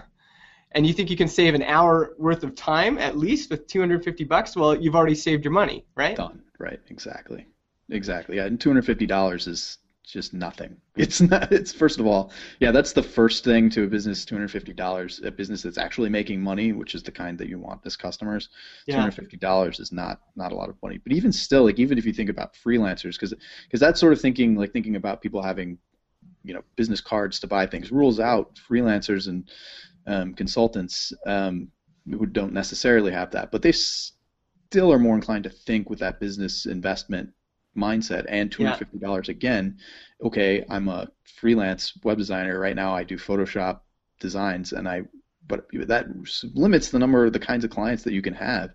and 0.71 0.85
you 0.85 0.93
think 0.93 1.09
you 1.09 1.17
can 1.17 1.27
save 1.27 1.55
an 1.55 1.63
hour 1.63 2.15
worth 2.17 2.43
of 2.43 2.55
time 2.55 2.97
at 2.97 3.17
least 3.17 3.49
with 3.49 3.67
250 3.67 4.23
bucks, 4.25 4.55
well, 4.55 4.75
you've 4.75 4.95
already 4.95 5.15
saved 5.15 5.43
your 5.43 5.53
money, 5.53 5.85
right? 5.95 6.15
Done. 6.15 6.43
Right. 6.59 6.79
Exactly. 6.89 7.45
Exactly. 7.89 8.37
Yeah. 8.37 8.45
And 8.45 8.59
two 8.59 8.69
hundred 8.69 8.85
fifty 8.85 9.05
dollars 9.05 9.47
is 9.47 9.77
just 10.11 10.33
nothing. 10.33 10.77
It's 10.95 11.21
not. 11.21 11.51
It's 11.51 11.71
first 11.71 11.99
of 11.99 12.07
all, 12.07 12.31
yeah. 12.59 12.71
That's 12.71 12.93
the 12.93 13.03
first 13.03 13.43
thing 13.43 13.69
to 13.71 13.83
a 13.83 13.87
business. 13.87 14.25
Two 14.25 14.35
hundred 14.35 14.51
fifty 14.51 14.73
dollars. 14.73 15.21
A 15.23 15.29
business 15.31 15.61
that's 15.61 15.77
actually 15.77 16.09
making 16.09 16.41
money, 16.41 16.73
which 16.73 16.95
is 16.95 17.03
the 17.03 17.11
kind 17.11 17.37
that 17.37 17.49
you 17.49 17.59
want 17.59 17.81
as 17.85 17.95
customers. 17.95 18.47
Two 18.89 18.93
Yeah. 18.93 19.01
hundred 19.01 19.13
fifty 19.15 19.37
dollars 19.37 19.79
is 19.79 19.91
not 19.91 20.21
not 20.35 20.51
a 20.51 20.55
lot 20.55 20.69
of 20.69 20.75
money. 20.81 20.97
But 20.97 21.11
even 21.13 21.31
still, 21.31 21.65
like 21.65 21.79
even 21.79 21.97
if 21.97 22.05
you 22.05 22.13
think 22.13 22.29
about 22.29 22.53
freelancers, 22.55 23.13
because 23.13 23.33
because 23.65 23.79
that 23.79 23.97
sort 23.97 24.13
of 24.13 24.19
thinking, 24.21 24.55
like 24.55 24.73
thinking 24.73 24.95
about 24.95 25.21
people 25.21 25.41
having, 25.41 25.77
you 26.43 26.53
know, 26.53 26.63
business 26.75 27.01
cards 27.01 27.39
to 27.41 27.47
buy 27.47 27.67
things, 27.67 27.91
rules 27.91 28.19
out 28.19 28.59
freelancers 28.69 29.27
and 29.27 29.49
um, 30.07 30.33
consultants 30.33 31.13
um, 31.27 31.67
who 32.09 32.25
don't 32.25 32.53
necessarily 32.53 33.11
have 33.11 33.29
that, 33.31 33.51
but 33.51 33.61
they 33.61 33.71
still 33.73 34.91
are 34.91 34.99
more 34.99 35.15
inclined 35.15 35.43
to 35.43 35.49
think 35.49 35.89
with 35.89 35.99
that 35.99 36.19
business 36.19 36.65
investment 36.65 37.29
mindset 37.77 38.25
and 38.29 38.51
$250 38.51 39.29
again 39.29 39.77
okay 40.23 40.65
i'm 40.69 40.87
a 40.87 41.07
freelance 41.23 41.93
web 42.03 42.17
designer. 42.17 42.59
Right 42.59 42.75
now 42.75 42.93
i 42.95 43.03
do 43.03 43.17
photoshop 43.17 43.81
designs 44.19 44.73
and 44.73 44.87
i 44.87 45.03
but 45.47 45.67
that 45.87 46.07
limits 46.55 46.89
the 46.89 46.99
number 46.99 47.25
of 47.25 47.33
the 47.33 47.39
kinds 47.39 47.63
of 47.63 47.69
clients 47.71 48.03
that 48.03 48.13
you 48.13 48.21
can 48.21 48.33
have. 48.33 48.71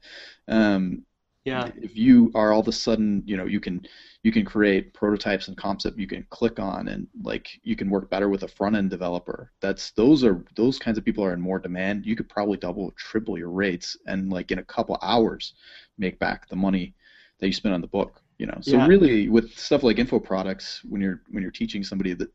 Um, 0.48 1.04
Yeah. 1.44 1.70
if 1.76 1.96
you 1.96 2.30
are 2.34 2.52
all 2.52 2.60
of 2.60 2.68
a 2.68 2.72
sudden 2.72 3.22
you 3.26 3.36
know 3.36 3.46
you 3.46 3.60
can 3.60 3.84
you 4.22 4.30
can 4.32 4.44
create 4.44 4.94
prototypes 4.94 5.48
and 5.48 5.56
concept 5.56 5.98
you 5.98 6.06
can 6.06 6.24
click 6.30 6.60
on 6.60 6.88
and 6.88 7.08
like 7.22 7.48
you 7.64 7.74
can 7.76 7.90
work 7.90 8.08
better 8.08 8.28
with 8.28 8.44
a 8.44 8.48
front 8.48 8.76
end 8.76 8.90
developer. 8.90 9.50
That's 9.60 9.90
those 9.92 10.22
are 10.24 10.44
those 10.56 10.78
kinds 10.78 10.98
of 10.98 11.04
people 11.04 11.24
are 11.24 11.32
in 11.34 11.40
more 11.40 11.58
demand. 11.58 12.06
You 12.06 12.14
could 12.16 12.28
probably 12.28 12.58
double 12.58 12.92
triple 12.92 13.36
your 13.36 13.50
rates 13.50 13.96
and 14.06 14.30
like 14.30 14.52
in 14.52 14.60
a 14.60 14.64
couple 14.64 14.96
hours 15.02 15.54
make 15.98 16.18
back 16.20 16.48
the 16.48 16.56
money 16.56 16.94
that 17.38 17.48
you 17.48 17.52
spent 17.52 17.74
on 17.74 17.80
the 17.80 17.88
book 17.88 18.21
you 18.38 18.46
know 18.46 18.58
so 18.60 18.78
Yeah. 18.78 18.88
really 18.90 19.28
with 19.28 19.52
stuff 19.58 19.82
like 19.82 19.98
info 19.98 20.18
products 20.18 20.82
when 20.88 21.00
you're 21.00 21.22
when 21.30 21.42
you're 21.42 21.52
teaching 21.52 21.84
somebody 21.84 22.14
that 22.14 22.30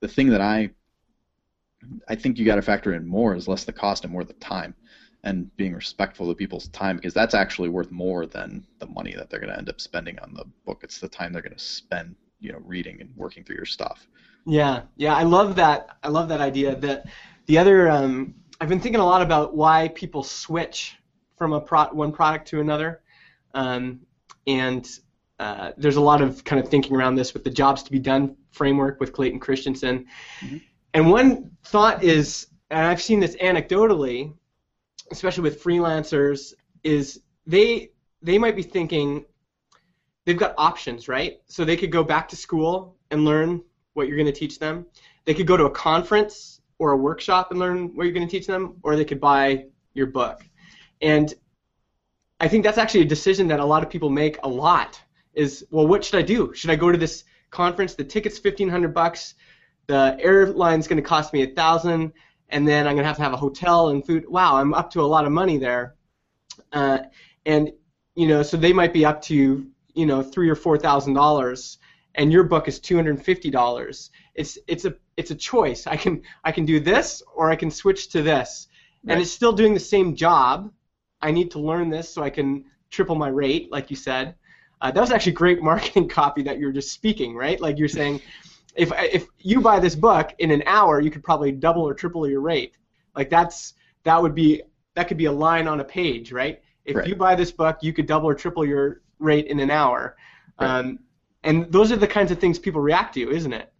the 0.00 0.08
thing 0.08 0.28
that 0.28 0.40
i 0.40 0.70
i 2.08 2.14
think 2.14 2.38
you 2.38 2.44
got 2.44 2.56
to 2.56 2.62
factor 2.62 2.94
in 2.94 3.06
more 3.06 3.34
is 3.34 3.48
less 3.48 3.64
the 3.64 3.72
cost 3.72 4.04
and 4.04 4.12
more 4.12 4.24
the 4.24 4.32
time 4.34 4.74
and 5.24 5.54
being 5.56 5.74
respectful 5.74 6.30
of 6.30 6.36
people's 6.36 6.68
time 6.68 6.96
because 6.96 7.14
that's 7.14 7.34
actually 7.34 7.68
worth 7.68 7.90
more 7.90 8.26
than 8.26 8.64
the 8.78 8.86
money 8.86 9.14
that 9.14 9.28
they're 9.28 9.40
going 9.40 9.52
to 9.52 9.58
end 9.58 9.68
up 9.68 9.80
spending 9.80 10.18
on 10.20 10.32
the 10.34 10.44
book 10.64 10.80
it's 10.82 11.00
the 11.00 11.08
time 11.08 11.32
they're 11.32 11.42
going 11.42 11.56
to 11.56 11.58
spend 11.62 12.14
you 12.40 12.52
know 12.52 12.60
reading 12.64 13.00
and 13.00 13.10
working 13.16 13.44
through 13.44 13.56
your 13.56 13.64
stuff 13.66 14.06
Yeah, 14.44 14.82
yeah, 14.96 15.14
I 15.14 15.24
love 15.24 15.56
that. 15.56 15.96
I 16.02 16.08
love 16.08 16.28
that 16.28 16.40
idea. 16.40 16.76
That 16.76 17.06
the 17.46 17.58
other, 17.58 17.90
um, 17.90 18.34
I've 18.60 18.68
been 18.68 18.80
thinking 18.80 19.00
a 19.00 19.04
lot 19.04 19.22
about 19.22 19.56
why 19.56 19.88
people 19.88 20.22
switch 20.22 20.96
from 21.36 21.52
a 21.52 21.60
pro- 21.60 21.88
one 21.92 22.12
product 22.12 22.48
to 22.48 22.60
another, 22.60 23.02
um, 23.54 24.00
and 24.46 24.88
uh, 25.38 25.72
there's 25.76 25.96
a 25.96 26.00
lot 26.00 26.22
of 26.22 26.44
kind 26.44 26.62
of 26.62 26.68
thinking 26.68 26.94
around 26.96 27.14
this 27.14 27.34
with 27.34 27.44
the 27.44 27.50
jobs 27.50 27.82
to 27.82 27.90
be 27.90 27.98
done 27.98 28.36
framework 28.52 29.00
with 29.00 29.12
Clayton 29.12 29.38
Christensen. 29.38 30.06
And 30.94 31.10
one 31.10 31.50
thought 31.64 32.02
is, 32.02 32.46
and 32.70 32.86
I've 32.86 33.02
seen 33.02 33.20
this 33.20 33.36
anecdotally, 33.36 34.32
especially 35.10 35.42
with 35.42 35.62
freelancers, 35.62 36.54
is 36.82 37.20
they 37.46 37.90
they 38.22 38.38
might 38.38 38.56
be 38.56 38.62
thinking 38.62 39.26
they've 40.24 40.38
got 40.38 40.54
options, 40.56 41.06
right? 41.06 41.38
So 41.46 41.64
they 41.64 41.76
could 41.76 41.92
go 41.92 42.02
back 42.02 42.28
to 42.28 42.36
school 42.36 42.96
and 43.10 43.24
learn 43.24 43.62
what 43.92 44.08
you're 44.08 44.16
going 44.16 44.26
to 44.26 44.32
teach 44.32 44.58
them. 44.58 44.86
They 45.26 45.34
could 45.34 45.46
go 45.46 45.56
to 45.56 45.64
a 45.66 45.70
conference 45.70 46.60
or 46.78 46.92
a 46.92 46.96
workshop 46.96 47.50
and 47.50 47.60
learn 47.60 47.94
what 47.94 48.04
you're 48.04 48.12
going 48.12 48.26
to 48.26 48.30
teach 48.30 48.46
them, 48.46 48.76
or 48.82 48.96
they 48.96 49.04
could 49.04 49.20
buy 49.20 49.66
your 49.92 50.06
book. 50.06 50.42
And 51.02 51.32
I 52.40 52.48
think 52.48 52.64
that's 52.64 52.78
actually 52.78 53.02
a 53.02 53.06
decision 53.06 53.48
that 53.48 53.60
a 53.60 53.64
lot 53.64 53.82
of 53.82 53.90
people 53.90 54.10
make 54.10 54.38
a 54.42 54.48
lot 54.48 55.00
is, 55.36 55.64
well, 55.70 55.86
what 55.86 56.04
should 56.04 56.18
I 56.18 56.22
do? 56.22 56.52
Should 56.54 56.70
I 56.70 56.76
go 56.76 56.90
to 56.90 56.98
this 56.98 57.24
conference? 57.50 57.94
The 57.94 58.04
ticket's 58.04 58.42
1500 58.42 58.92
bucks. 58.92 59.34
The 59.86 60.16
airline's 60.20 60.88
going 60.88 61.00
to 61.00 61.08
cost 61.08 61.32
me 61.32 61.42
a 61.42 61.46
thousand, 61.54 62.12
and 62.48 62.66
then 62.66 62.86
I'm 62.88 62.94
going 62.94 63.04
to 63.04 63.08
have 63.08 63.16
to 63.18 63.22
have 63.22 63.32
a 63.32 63.36
hotel 63.36 63.90
and 63.90 64.04
food. 64.04 64.24
Wow, 64.28 64.56
I'm 64.56 64.74
up 64.74 64.90
to 64.92 65.00
a 65.00 65.02
lot 65.02 65.24
of 65.24 65.32
money 65.32 65.58
there. 65.58 65.94
Uh, 66.72 66.98
and 67.44 67.70
you 68.16 68.26
know, 68.26 68.42
so 68.42 68.56
they 68.56 68.72
might 68.72 68.92
be 68.92 69.04
up 69.04 69.22
to 69.22 69.66
you 69.94 70.06
know 70.06 70.22
three 70.22 70.48
or 70.50 70.56
four 70.56 70.76
thousand 70.76 71.14
dollars 71.14 71.78
and 72.16 72.32
your 72.32 72.42
book 72.44 72.66
is 72.66 72.80
two 72.80 72.96
hundred 72.96 73.16
and 73.16 73.24
fifty 73.24 73.50
dollars. 73.50 74.10
It's 74.34 74.58
it's 74.66 74.84
a 74.84 74.94
it's 75.16 75.30
a 75.30 75.34
choice. 75.34 75.86
I 75.86 75.96
can 75.96 76.22
I 76.44 76.50
can 76.52 76.64
do 76.64 76.80
this 76.80 77.22
or 77.34 77.50
I 77.50 77.56
can 77.56 77.70
switch 77.70 78.08
to 78.10 78.22
this, 78.22 78.68
Right. 79.04 79.12
and 79.12 79.22
it's 79.22 79.30
still 79.30 79.52
doing 79.52 79.74
the 79.74 79.80
same 79.80 80.16
job. 80.16 80.72
I 81.20 81.30
need 81.30 81.50
to 81.52 81.58
learn 81.58 81.90
this 81.90 82.12
so 82.12 82.22
I 82.22 82.30
can 82.30 82.64
triple 82.90 83.14
my 83.14 83.28
rate, 83.28 83.70
like 83.70 83.90
you 83.90 83.96
said. 83.96 84.34
Uh, 84.80 84.90
that 84.90 85.00
was 85.00 85.10
actually 85.10 85.32
great 85.32 85.62
marketing 85.62 86.08
copy 86.20 86.42
that 86.42 86.58
you 86.58 86.66
were 86.66 86.72
just 86.72 86.92
speaking, 86.92 87.34
right? 87.34 87.60
Like 87.60 87.78
you're 87.78 87.88
saying, 87.88 88.20
if 88.74 88.92
if 88.96 89.26
you 89.38 89.60
buy 89.60 89.80
this 89.80 89.94
book 89.94 90.34
in 90.38 90.50
an 90.50 90.62
hour, 90.66 91.00
you 91.00 91.10
could 91.10 91.24
probably 91.24 91.52
double 91.52 91.82
or 91.82 91.94
triple 91.94 92.28
your 92.28 92.40
rate. 92.40 92.74
Like 93.14 93.30
that's 93.30 93.74
that 94.04 94.20
would 94.20 94.34
be 94.34 94.62
that 94.94 95.08
could 95.08 95.16
be 95.16 95.26
a 95.26 95.32
line 95.32 95.66
on 95.66 95.80
a 95.80 95.84
page, 95.84 96.32
right? 96.32 96.62
If 96.84 96.96
Right. 96.96 97.08
you 97.08 97.16
buy 97.16 97.34
this 97.34 97.50
book, 97.50 97.78
you 97.82 97.92
could 97.92 98.06
double 98.06 98.28
or 98.28 98.34
triple 98.34 98.64
your 98.64 99.02
rate 99.18 99.46
in 99.46 99.58
an 99.60 99.70
hour. 99.70 100.16
Right. 100.60 100.68
Um, 100.68 101.00
and 101.42 101.70
those 101.72 101.90
are 101.92 101.96
the 101.96 102.06
kinds 102.06 102.30
of 102.30 102.38
things 102.38 102.58
people 102.58 102.80
react 102.80 103.14
to, 103.14 103.30
isn't 103.30 103.52
it? 103.52 103.72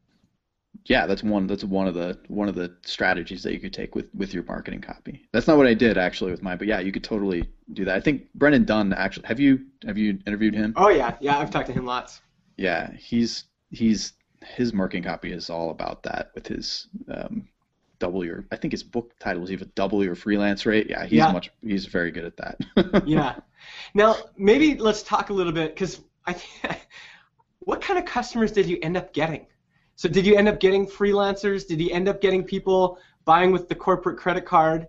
Yeah 0.88 1.07
that's 1.07 1.22
one 1.22 1.46
that's 1.46 1.64
one 1.64 1.87
of 1.88 1.94
the 1.94 2.18
one 2.29 2.49
of 2.49 2.55
the 2.55 2.75
strategies 2.85 3.42
that 3.42 3.53
you 3.53 3.61
could 3.61 3.72
take 3.72 3.94
with 3.94 4.09
with 4.14 4.33
your 4.33 4.44
marketing 4.44 4.81
copy 4.81 5.29
that's 5.33 5.46
not 5.46 5.57
what 5.57 5.66
i 5.66 5.75
did 5.75 5.99
actually 5.99 6.31
with 6.31 6.42
mine 6.42 6.59
but 6.59 6.66
yeah 6.66 6.79
you 6.81 6.92
could 6.92 7.05
totally 7.05 7.44
do 7.72 7.85
that 7.85 7.96
i 7.96 8.01
think 8.01 8.33
brennan 8.35 8.64
dunn 8.64 8.92
actually 8.92 9.27
have 9.27 9.40
you 9.40 9.61
have 9.87 9.99
you 9.99 10.18
interviewed 10.27 10.55
him 10.55 10.72
Oh 10.77 10.88
yeah, 10.88 11.16
yeah, 11.20 11.38
I've 11.38 11.51
talked 11.51 11.66
to 11.66 11.72
him 11.72 11.85
lots. 11.87 12.20
yeah 12.57 12.92
he's 12.96 13.44
he's 13.70 14.12
his 14.44 14.72
marketing 14.72 15.03
copy 15.03 15.33
is 15.33 15.51
all 15.51 15.70
about 15.70 16.03
that 16.05 16.31
with 16.35 16.46
his 16.46 16.88
um 17.12 17.49
double 17.99 18.25
your 18.25 18.46
i 18.53 18.57
think 18.57 18.72
his 18.72 18.83
book 18.85 19.12
title 19.18 19.42
is 19.42 19.51
even 19.51 19.70
double 19.75 20.05
your 20.05 20.14
freelance 20.14 20.66
rate 20.66 20.87
yeah 20.88 21.03
he's 21.05 21.12
Yeah. 21.18 21.33
much 21.33 21.51
he's 21.62 21.87
very 21.87 22.11
good 22.12 22.25
at 22.25 22.37
that 22.37 23.05
Yeah. 23.07 23.37
Now 23.94 24.16
maybe 24.37 24.77
let's 24.77 25.03
talk 25.03 25.31
a 25.31 25.33
little 25.33 25.53
bit 25.53 25.75
because 25.75 26.01
I 26.27 26.37
what 27.61 27.81
kind 27.81 27.99
of 27.99 28.05
customers 28.05 28.53
did 28.53 28.66
you 28.66 28.79
end 28.83 28.96
up 28.96 29.12
getting? 29.12 29.46
So 29.97 30.09
did 30.09 30.27
you 30.27 30.37
end 30.37 30.49
up 30.49 30.61
getting 30.61 30.87
freelancers? 30.87 31.67
Did 31.67 31.81
you 31.81 31.91
end 31.91 32.09
up 32.09 32.21
getting 32.21 32.45
people 32.45 32.99
buying 33.25 33.51
with 33.51 33.69
the 33.69 33.75
corporate 33.75 34.19
credit 34.19 34.45
card? 34.45 34.87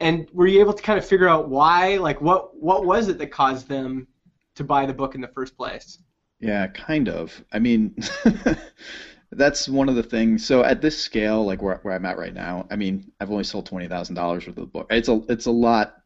And 0.00 0.28
were 0.32 0.46
you 0.46 0.60
able 0.60 0.72
to 0.72 0.82
kind 0.82 0.98
of 0.98 1.04
figure 1.04 1.28
out 1.28 1.48
why? 1.48 1.96
Like 1.96 2.20
what 2.20 2.56
what 2.60 2.84
was 2.84 3.08
it 3.08 3.18
that 3.18 3.28
caused 3.28 3.68
them 3.68 4.08
to 4.56 4.64
buy 4.64 4.86
the 4.86 4.94
book 4.94 5.14
in 5.14 5.20
the 5.20 5.28
first 5.28 5.56
place? 5.56 5.98
Yeah, 6.40 6.66
kind 6.68 7.08
of. 7.08 7.44
I 7.52 7.58
mean, 7.58 7.94
that's 9.32 9.68
one 9.68 9.88
of 9.88 9.94
the 9.94 10.02
things. 10.02 10.44
So 10.44 10.64
at 10.64 10.80
this 10.80 10.98
scale, 10.98 11.44
like 11.44 11.62
where, 11.62 11.78
where 11.82 11.94
I'm 11.94 12.06
at 12.06 12.18
right 12.18 12.34
now, 12.34 12.66
I 12.70 12.76
mean, 12.76 13.12
I've 13.20 13.30
only 13.30 13.44
sold 13.44 13.66
twenty 13.66 13.88
thousand 13.88 14.16
dollars 14.16 14.46
worth 14.46 14.56
of 14.56 14.64
the 14.64 14.66
book. 14.66 14.86
It's 14.90 15.08
a 15.08 15.20
it's 15.28 15.46
a 15.46 15.50
lot, 15.50 15.96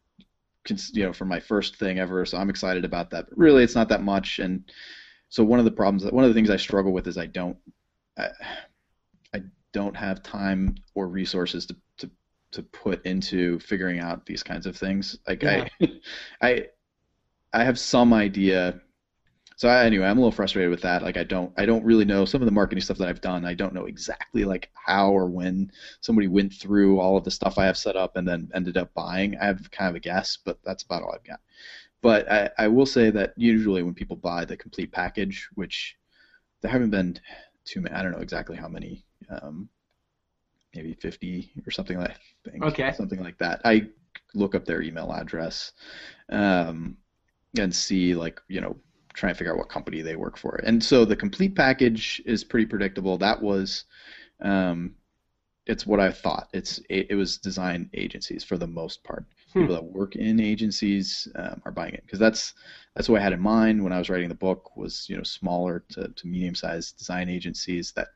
you 0.93 1.03
know, 1.03 1.13
for 1.13 1.25
my 1.25 1.39
first 1.39 1.77
thing 1.77 1.99
ever. 1.99 2.25
So 2.25 2.37
I'm 2.37 2.49
excited 2.49 2.85
about 2.85 3.09
that. 3.11 3.29
But 3.29 3.37
really, 3.37 3.63
it's 3.63 3.75
not 3.75 3.89
that 3.89 4.03
much. 4.03 4.39
And 4.39 4.69
so 5.29 5.43
one 5.43 5.59
of 5.59 5.65
the 5.65 5.71
problems, 5.71 6.05
one 6.11 6.23
of 6.23 6.29
the 6.29 6.33
things 6.33 6.49
I 6.49 6.57
struggle 6.57 6.93
with 6.93 7.07
is 7.07 7.17
I 7.17 7.25
don't, 7.25 7.57
I, 8.17 8.29
I 9.33 9.41
don't 9.73 9.95
have 9.95 10.23
time 10.23 10.75
or 10.93 11.07
resources 11.07 11.65
to 11.67 11.75
to 11.97 12.11
to 12.51 12.63
put 12.63 13.05
into 13.05 13.59
figuring 13.59 13.99
out 13.99 14.25
these 14.25 14.43
kinds 14.43 14.65
of 14.65 14.77
things. 14.77 15.17
Like 15.27 15.43
I, 15.43 15.69
I. 16.41 16.67
I 17.53 17.63
have 17.63 17.79
some 17.79 18.13
idea. 18.13 18.81
So 19.55 19.69
I, 19.69 19.85
anyway, 19.85 20.05
I'm 20.07 20.17
a 20.17 20.21
little 20.21 20.31
frustrated 20.31 20.69
with 20.69 20.81
that. 20.81 21.03
Like 21.03 21.15
I 21.15 21.23
don't 21.23 21.53
I 21.57 21.65
don't 21.65 21.85
really 21.85 22.03
know 22.03 22.25
some 22.25 22.41
of 22.41 22.45
the 22.45 22.51
marketing 22.51 22.81
stuff 22.81 22.97
that 22.97 23.07
I've 23.07 23.21
done. 23.21 23.45
I 23.45 23.53
don't 23.53 23.73
know 23.73 23.85
exactly 23.85 24.43
like 24.43 24.69
how 24.73 25.11
or 25.11 25.27
when 25.29 25.71
somebody 26.01 26.27
went 26.27 26.53
through 26.53 26.99
all 26.99 27.15
of 27.15 27.23
the 27.23 27.31
stuff 27.31 27.57
I 27.57 27.65
have 27.65 27.77
set 27.77 27.95
up 27.95 28.17
and 28.17 28.27
then 28.27 28.49
ended 28.53 28.75
up 28.75 28.93
buying. 28.93 29.37
I 29.37 29.45
have 29.45 29.71
kind 29.71 29.89
of 29.89 29.95
a 29.95 30.01
guess, 30.01 30.37
but 30.43 30.59
that's 30.65 30.83
about 30.83 31.03
all 31.03 31.13
I've 31.15 31.23
got. 31.23 31.39
But 32.01 32.29
I, 32.29 32.49
I 32.57 32.67
will 32.67 32.85
say 32.85 33.09
that 33.11 33.33
usually 33.37 33.83
when 33.83 33.93
people 33.93 34.17
buy 34.17 34.43
the 34.43 34.57
complete 34.57 34.91
package, 34.91 35.47
which 35.55 35.95
there 36.61 36.71
haven't 36.71 36.91
been 36.91 37.17
too 37.65 37.81
many, 37.81 37.95
I 37.95 38.03
don't 38.03 38.11
know 38.11 38.19
exactly 38.19 38.57
how 38.57 38.67
many, 38.67 39.05
um, 39.29 39.69
maybe 40.73 40.93
50 40.93 41.51
or 41.65 41.71
something 41.71 41.97
like 41.97 42.17
think, 42.43 42.63
Okay. 42.63 42.93
something 42.93 43.21
like 43.21 43.37
that. 43.39 43.61
I 43.65 43.87
look 44.33 44.55
up 44.55 44.65
their 44.65 44.81
email 44.81 45.11
address 45.11 45.71
um, 46.29 46.97
and 47.57 47.73
see 47.75 48.15
like 48.15 48.41
you 48.47 48.61
know 48.61 48.77
try 49.13 49.29
and 49.29 49.37
figure 49.37 49.53
out 49.53 49.57
what 49.57 49.69
company 49.69 50.01
they 50.01 50.15
work 50.15 50.37
for. 50.37 50.59
And 50.63 50.83
so 50.83 51.05
the 51.05 51.15
complete 51.15 51.55
package 51.55 52.21
is 52.25 52.43
pretty 52.43 52.65
predictable. 52.65 53.17
That 53.17 53.41
was 53.41 53.85
um, 54.41 54.95
it's 55.65 55.87
what 55.87 55.99
I 55.99 56.11
thought. 56.11 56.49
It's 56.53 56.79
it, 56.89 57.07
it 57.11 57.15
was 57.15 57.37
design 57.37 57.89
agencies 57.93 58.43
for 58.43 58.57
the 58.57 58.67
most 58.67 59.03
part. 59.03 59.25
Hmm. 59.53 59.61
People 59.61 59.75
that 59.75 59.83
work 59.83 60.15
in 60.15 60.39
agencies 60.39 61.27
um, 61.35 61.61
are 61.65 61.71
buying 61.71 61.93
it 61.93 62.03
because 62.05 62.19
that's 62.19 62.53
that's 62.95 63.09
what 63.09 63.19
I 63.19 63.23
had 63.23 63.33
in 63.33 63.41
mind 63.41 63.83
when 63.83 63.93
I 63.93 63.97
was 63.97 64.09
writing 64.09 64.29
the 64.29 64.35
book. 64.35 64.75
Was 64.77 65.07
you 65.09 65.17
know 65.17 65.23
smaller 65.23 65.83
to, 65.89 66.09
to 66.09 66.27
medium 66.27 66.55
sized 66.55 66.97
design 66.97 67.29
agencies 67.29 67.91
that 67.93 68.09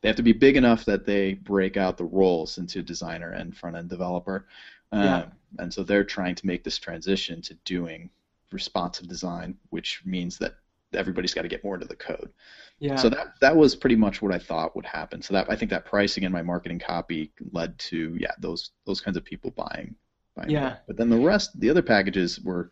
they 0.00 0.08
have 0.08 0.16
to 0.16 0.22
be 0.22 0.32
big 0.32 0.56
enough 0.56 0.84
that 0.84 1.04
they 1.04 1.34
break 1.34 1.76
out 1.76 1.96
the 1.96 2.04
roles 2.04 2.58
into 2.58 2.82
designer 2.82 3.32
and 3.32 3.56
front 3.56 3.76
end 3.76 3.88
developer. 3.88 4.46
Um, 4.92 5.02
Yeah. 5.02 5.26
And 5.58 5.74
so 5.74 5.82
they're 5.82 6.04
trying 6.04 6.34
to 6.36 6.46
make 6.46 6.64
this 6.64 6.78
transition 6.78 7.42
to 7.42 7.54
doing 7.64 8.10
responsive 8.52 9.08
design, 9.08 9.56
which 9.70 10.02
means 10.04 10.38
that 10.38 10.54
everybody's 10.94 11.34
got 11.34 11.42
to 11.42 11.48
get 11.48 11.64
more 11.64 11.74
into 11.74 11.86
the 11.86 11.96
code. 11.96 12.30
Yeah. 12.78 12.96
So 12.96 13.08
that 13.10 13.34
that 13.40 13.56
was 13.56 13.76
pretty 13.76 13.96
much 13.96 14.22
what 14.22 14.32
I 14.34 14.38
thought 14.38 14.74
would 14.76 14.86
happen. 14.86 15.22
So 15.22 15.34
that 15.34 15.50
I 15.50 15.56
think 15.56 15.70
that 15.70 15.84
pricing 15.84 16.24
and 16.24 16.32
my 16.32 16.42
marketing 16.42 16.78
copy 16.78 17.32
led 17.52 17.78
to 17.90 18.16
yeah 18.18 18.32
those 18.38 18.70
those 18.86 19.00
kinds 19.00 19.16
of 19.16 19.24
people 19.24 19.50
buying. 19.52 19.94
buying 20.36 20.50
Yeah. 20.50 20.72
it. 20.74 20.78
But 20.86 20.96
then 20.96 21.08
the 21.10 21.18
rest, 21.18 21.58
the 21.60 21.70
other 21.70 21.82
packages 21.82 22.40
were 22.40 22.70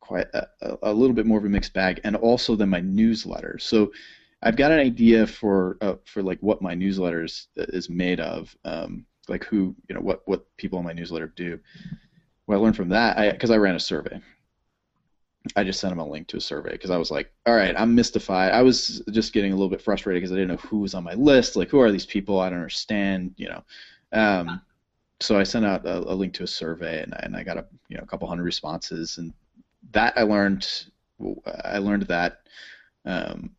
quite 0.00 0.26
a, 0.34 0.46
a- 0.82 0.92
little 0.92 1.14
bit 1.14 1.26
more 1.26 1.38
of 1.38 1.44
a 1.44 1.48
mixed 1.48 1.72
bag, 1.72 2.00
and 2.04 2.14
also 2.16 2.54
then 2.56 2.68
my 2.68 2.80
newsletter. 2.80 3.58
So 3.58 3.92
I've 4.42 4.56
got 4.56 4.70
an 4.70 4.78
idea 4.78 5.26
for 5.26 5.78
uh, 5.80 5.94
for 6.04 6.22
like 6.22 6.38
what 6.40 6.60
my 6.62 6.74
newsletter 6.74 7.24
is, 7.24 7.48
is 7.56 7.88
made 7.88 8.20
of, 8.20 8.54
um, 8.64 9.06
like 9.28 9.44
who 9.44 9.74
you 9.88 9.94
know 9.94 10.02
what 10.02 10.22
what 10.26 10.44
people 10.58 10.78
in 10.78 10.84
my 10.84 10.92
newsletter 10.92 11.32
do. 11.34 11.58
What 12.46 12.56
I 12.56 12.58
learned 12.58 12.76
from 12.76 12.90
that, 12.90 13.16
I 13.18 13.30
because 13.30 13.50
I 13.50 13.56
ran 13.56 13.74
a 13.74 13.80
survey. 13.80 14.20
I 15.56 15.64
just 15.64 15.80
sent 15.80 15.92
them 15.92 15.98
a 15.98 16.08
link 16.08 16.26
to 16.28 16.38
a 16.38 16.40
survey 16.40 16.72
because 16.72 16.90
I 16.90 16.96
was 16.96 17.10
like, 17.10 17.30
all 17.46 17.54
right, 17.54 17.74
I'm 17.78 17.94
mystified. 17.94 18.52
I 18.52 18.62
was 18.62 19.02
just 19.10 19.32
getting 19.32 19.52
a 19.52 19.56
little 19.56 19.68
bit 19.68 19.82
frustrated 19.82 20.22
because 20.22 20.32
I 20.32 20.36
didn't 20.36 20.48
know 20.48 20.68
who 20.68 20.78
was 20.78 20.94
on 20.94 21.04
my 21.04 21.14
list. 21.14 21.56
Like, 21.56 21.68
who 21.68 21.80
are 21.80 21.92
these 21.92 22.06
people? 22.06 22.40
I 22.40 22.48
don't 22.48 22.58
understand. 22.58 23.34
You 23.36 23.50
know. 23.50 23.64
Um, 24.12 24.62
so 25.20 25.38
I 25.38 25.42
sent 25.42 25.64
out 25.64 25.86
a, 25.86 25.98
a 25.98 26.14
link 26.14 26.32
to 26.34 26.44
a 26.44 26.46
survey, 26.46 27.02
and, 27.02 27.14
and 27.20 27.36
I 27.36 27.42
got 27.42 27.58
a 27.58 27.66
you 27.88 27.96
know 27.96 28.02
a 28.02 28.06
couple 28.06 28.28
hundred 28.28 28.44
responses, 28.44 29.18
and 29.18 29.32
that 29.92 30.14
I 30.16 30.22
learned. 30.22 30.66
I 31.64 31.78
learned 31.78 32.02
that 32.04 32.40
um, 33.04 33.50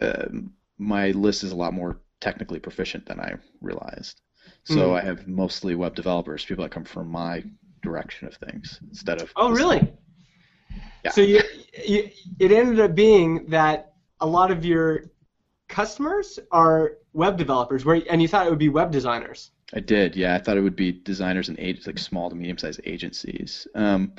um, 0.00 0.52
my 0.78 1.10
list 1.12 1.42
is 1.44 1.52
a 1.52 1.56
lot 1.56 1.74
more 1.74 2.00
technically 2.20 2.58
proficient 2.58 3.06
than 3.06 3.20
I 3.20 3.34
realized. 3.60 4.20
So 4.64 4.90
Hmm. 4.90 4.96
I 4.96 5.00
have 5.02 5.26
mostly 5.26 5.74
web 5.74 5.94
developers, 5.94 6.44
people 6.44 6.64
that 6.64 6.70
come 6.70 6.84
from 6.84 7.08
my 7.08 7.44
direction 7.82 8.28
of 8.28 8.34
things, 8.36 8.80
instead 8.88 9.18
of 9.18 9.32
oh, 9.36 9.50
really? 9.50 9.92
Yeah. 11.04 11.10
So 11.10 11.20
you, 11.20 11.40
you, 11.84 12.10
it 12.38 12.52
ended 12.52 12.80
up 12.80 12.94
being 12.94 13.46
that 13.46 13.94
a 14.20 14.26
lot 14.26 14.50
of 14.50 14.64
your 14.64 15.04
customers 15.68 16.38
are 16.52 16.98
web 17.12 17.36
developers, 17.36 17.84
where 17.84 18.02
and 18.10 18.20
you 18.20 18.28
thought 18.28 18.46
it 18.46 18.50
would 18.50 18.58
be 18.58 18.68
web 18.68 18.90
designers. 18.90 19.50
I 19.74 19.80
did, 19.80 20.14
yeah. 20.14 20.34
I 20.34 20.38
thought 20.38 20.56
it 20.56 20.62
would 20.62 20.76
be 20.76 20.92
designers 20.92 21.48
and 21.48 21.58
agents, 21.58 21.86
like 21.86 21.98
small 21.98 22.30
to 22.30 22.36
medium-sized 22.36 22.80
agencies. 22.84 23.66
Um, 23.74 24.12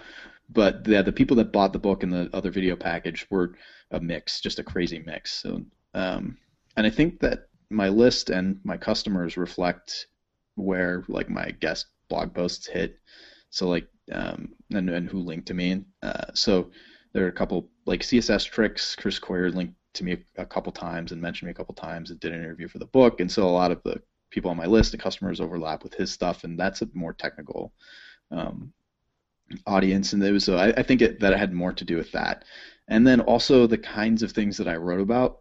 but 0.49 0.83
the 0.83 1.01
the 1.03 1.11
people 1.11 1.37
that 1.37 1.51
bought 1.51 1.73
the 1.73 1.79
book 1.79 2.03
and 2.03 2.11
the 2.11 2.29
other 2.33 2.51
video 2.51 2.75
package 2.75 3.25
were 3.29 3.55
a 3.91 3.99
mix, 3.99 4.41
just 4.41 4.59
a 4.59 4.63
crazy 4.63 5.01
mix. 5.05 5.33
So, 5.33 5.63
um, 5.93 6.37
and 6.75 6.85
I 6.85 6.89
think 6.89 7.19
that 7.21 7.47
my 7.69 7.89
list 7.89 8.29
and 8.29 8.59
my 8.63 8.77
customers 8.77 9.37
reflect 9.37 10.07
where 10.55 11.03
like 11.07 11.29
my 11.29 11.51
guest 11.51 11.87
blog 12.09 12.33
posts 12.33 12.67
hit. 12.67 12.97
So 13.49 13.67
like, 13.67 13.87
um, 14.11 14.53
and 14.71 14.89
and 14.89 15.09
who 15.09 15.19
linked 15.19 15.47
to 15.47 15.53
me. 15.53 15.83
Uh, 16.01 16.25
so 16.33 16.71
there 17.13 17.25
are 17.25 17.29
a 17.29 17.33
couple 17.33 17.69
like 17.85 18.01
CSS 18.01 18.49
tricks. 18.49 18.95
Chris 18.95 19.19
Coyier 19.19 19.53
linked 19.53 19.75
to 19.93 20.03
me 20.03 20.13
a, 20.37 20.41
a 20.41 20.45
couple 20.45 20.71
times 20.71 21.11
and 21.11 21.21
mentioned 21.21 21.47
me 21.47 21.51
a 21.51 21.55
couple 21.55 21.75
times 21.75 22.11
and 22.11 22.19
did 22.19 22.31
an 22.31 22.39
interview 22.39 22.67
for 22.67 22.79
the 22.79 22.85
book. 22.85 23.19
And 23.19 23.31
so 23.31 23.47
a 23.47 23.49
lot 23.49 23.71
of 23.71 23.81
the 23.83 24.01
people 24.29 24.51
on 24.51 24.57
my 24.57 24.65
list, 24.65 24.91
the 24.91 24.97
customers 24.97 25.41
overlap 25.41 25.83
with 25.83 25.93
his 25.93 26.11
stuff, 26.11 26.43
and 26.43 26.59
that's 26.59 26.81
a 26.81 26.89
more 26.93 27.13
technical 27.13 27.73
um, 28.31 28.73
audience. 29.65 30.13
And 30.13 30.23
it 30.23 30.31
was, 30.31 30.43
so 30.43 30.57
I, 30.57 30.67
I 30.69 30.83
think 30.83 31.01
it, 31.01 31.19
that 31.19 31.33
it 31.33 31.39
had 31.39 31.53
more 31.53 31.73
to 31.73 31.85
do 31.85 31.97
with 31.97 32.11
that. 32.11 32.45
And 32.87 33.05
then 33.05 33.21
also 33.21 33.67
the 33.67 33.77
kinds 33.77 34.23
of 34.23 34.31
things 34.31 34.57
that 34.57 34.67
I 34.67 34.75
wrote 34.75 35.01
about 35.01 35.39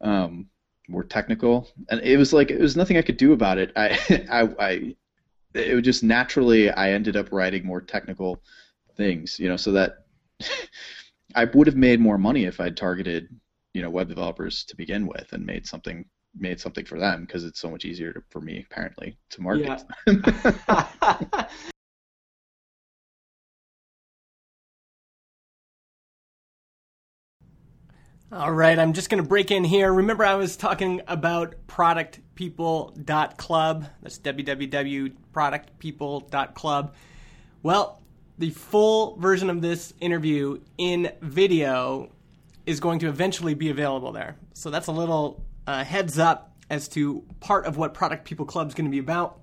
um, 0.00 0.46
were 0.88 1.04
technical, 1.04 1.68
and 1.90 2.00
it 2.00 2.16
was 2.16 2.32
like 2.32 2.50
it 2.50 2.60
was 2.60 2.76
nothing 2.76 2.96
I 2.96 3.02
could 3.02 3.16
do 3.16 3.32
about 3.32 3.58
it. 3.58 3.72
I, 3.76 3.98
I, 4.30 4.64
I, 4.64 4.96
it 5.56 5.74
was 5.74 5.84
just 5.84 6.02
naturally 6.02 6.70
I 6.70 6.90
ended 6.90 7.16
up 7.16 7.32
writing 7.32 7.64
more 7.66 7.80
technical 7.80 8.42
things, 8.96 9.38
you 9.38 9.48
know, 9.48 9.56
so 9.56 9.72
that 9.72 10.06
I 11.34 11.44
would 11.44 11.66
have 11.66 11.76
made 11.76 12.00
more 12.00 12.18
money 12.18 12.44
if 12.44 12.60
I'd 12.60 12.76
targeted, 12.76 13.28
you 13.74 13.82
know, 13.82 13.90
web 13.90 14.08
developers 14.08 14.64
to 14.64 14.76
begin 14.76 15.06
with 15.06 15.32
and 15.32 15.44
made 15.44 15.66
something 15.66 16.04
made 16.38 16.60
something 16.60 16.84
for 16.84 16.98
them 16.98 17.22
because 17.22 17.44
it's 17.44 17.60
so 17.60 17.70
much 17.70 17.86
easier 17.86 18.12
to, 18.12 18.22
for 18.28 18.40
me 18.40 18.66
apparently 18.70 19.16
to 19.30 19.40
market. 19.40 19.82
All 28.32 28.50
right, 28.50 28.76
I'm 28.76 28.92
just 28.92 29.08
going 29.08 29.22
to 29.22 29.28
break 29.28 29.52
in 29.52 29.62
here. 29.62 29.92
Remember, 29.92 30.24
I 30.24 30.34
was 30.34 30.56
talking 30.56 31.00
about 31.06 31.54
productpeople.club. 31.68 33.86
That's 34.02 34.18
www.productpeople.club. 34.18 36.94
Well, 37.62 38.02
the 38.36 38.50
full 38.50 39.16
version 39.18 39.48
of 39.48 39.62
this 39.62 39.94
interview 40.00 40.60
in 40.76 41.12
video 41.22 42.10
is 42.66 42.80
going 42.80 42.98
to 42.98 43.06
eventually 43.06 43.54
be 43.54 43.70
available 43.70 44.10
there. 44.10 44.34
So 44.54 44.70
that's 44.70 44.88
a 44.88 44.92
little 44.92 45.44
uh, 45.68 45.84
heads 45.84 46.18
up 46.18 46.56
as 46.68 46.88
to 46.88 47.22
part 47.38 47.64
of 47.64 47.76
what 47.76 47.94
Product 47.94 48.24
People 48.24 48.44
Club 48.44 48.66
is 48.66 48.74
going 48.74 48.86
to 48.86 48.90
be 48.90 48.98
about. 48.98 49.38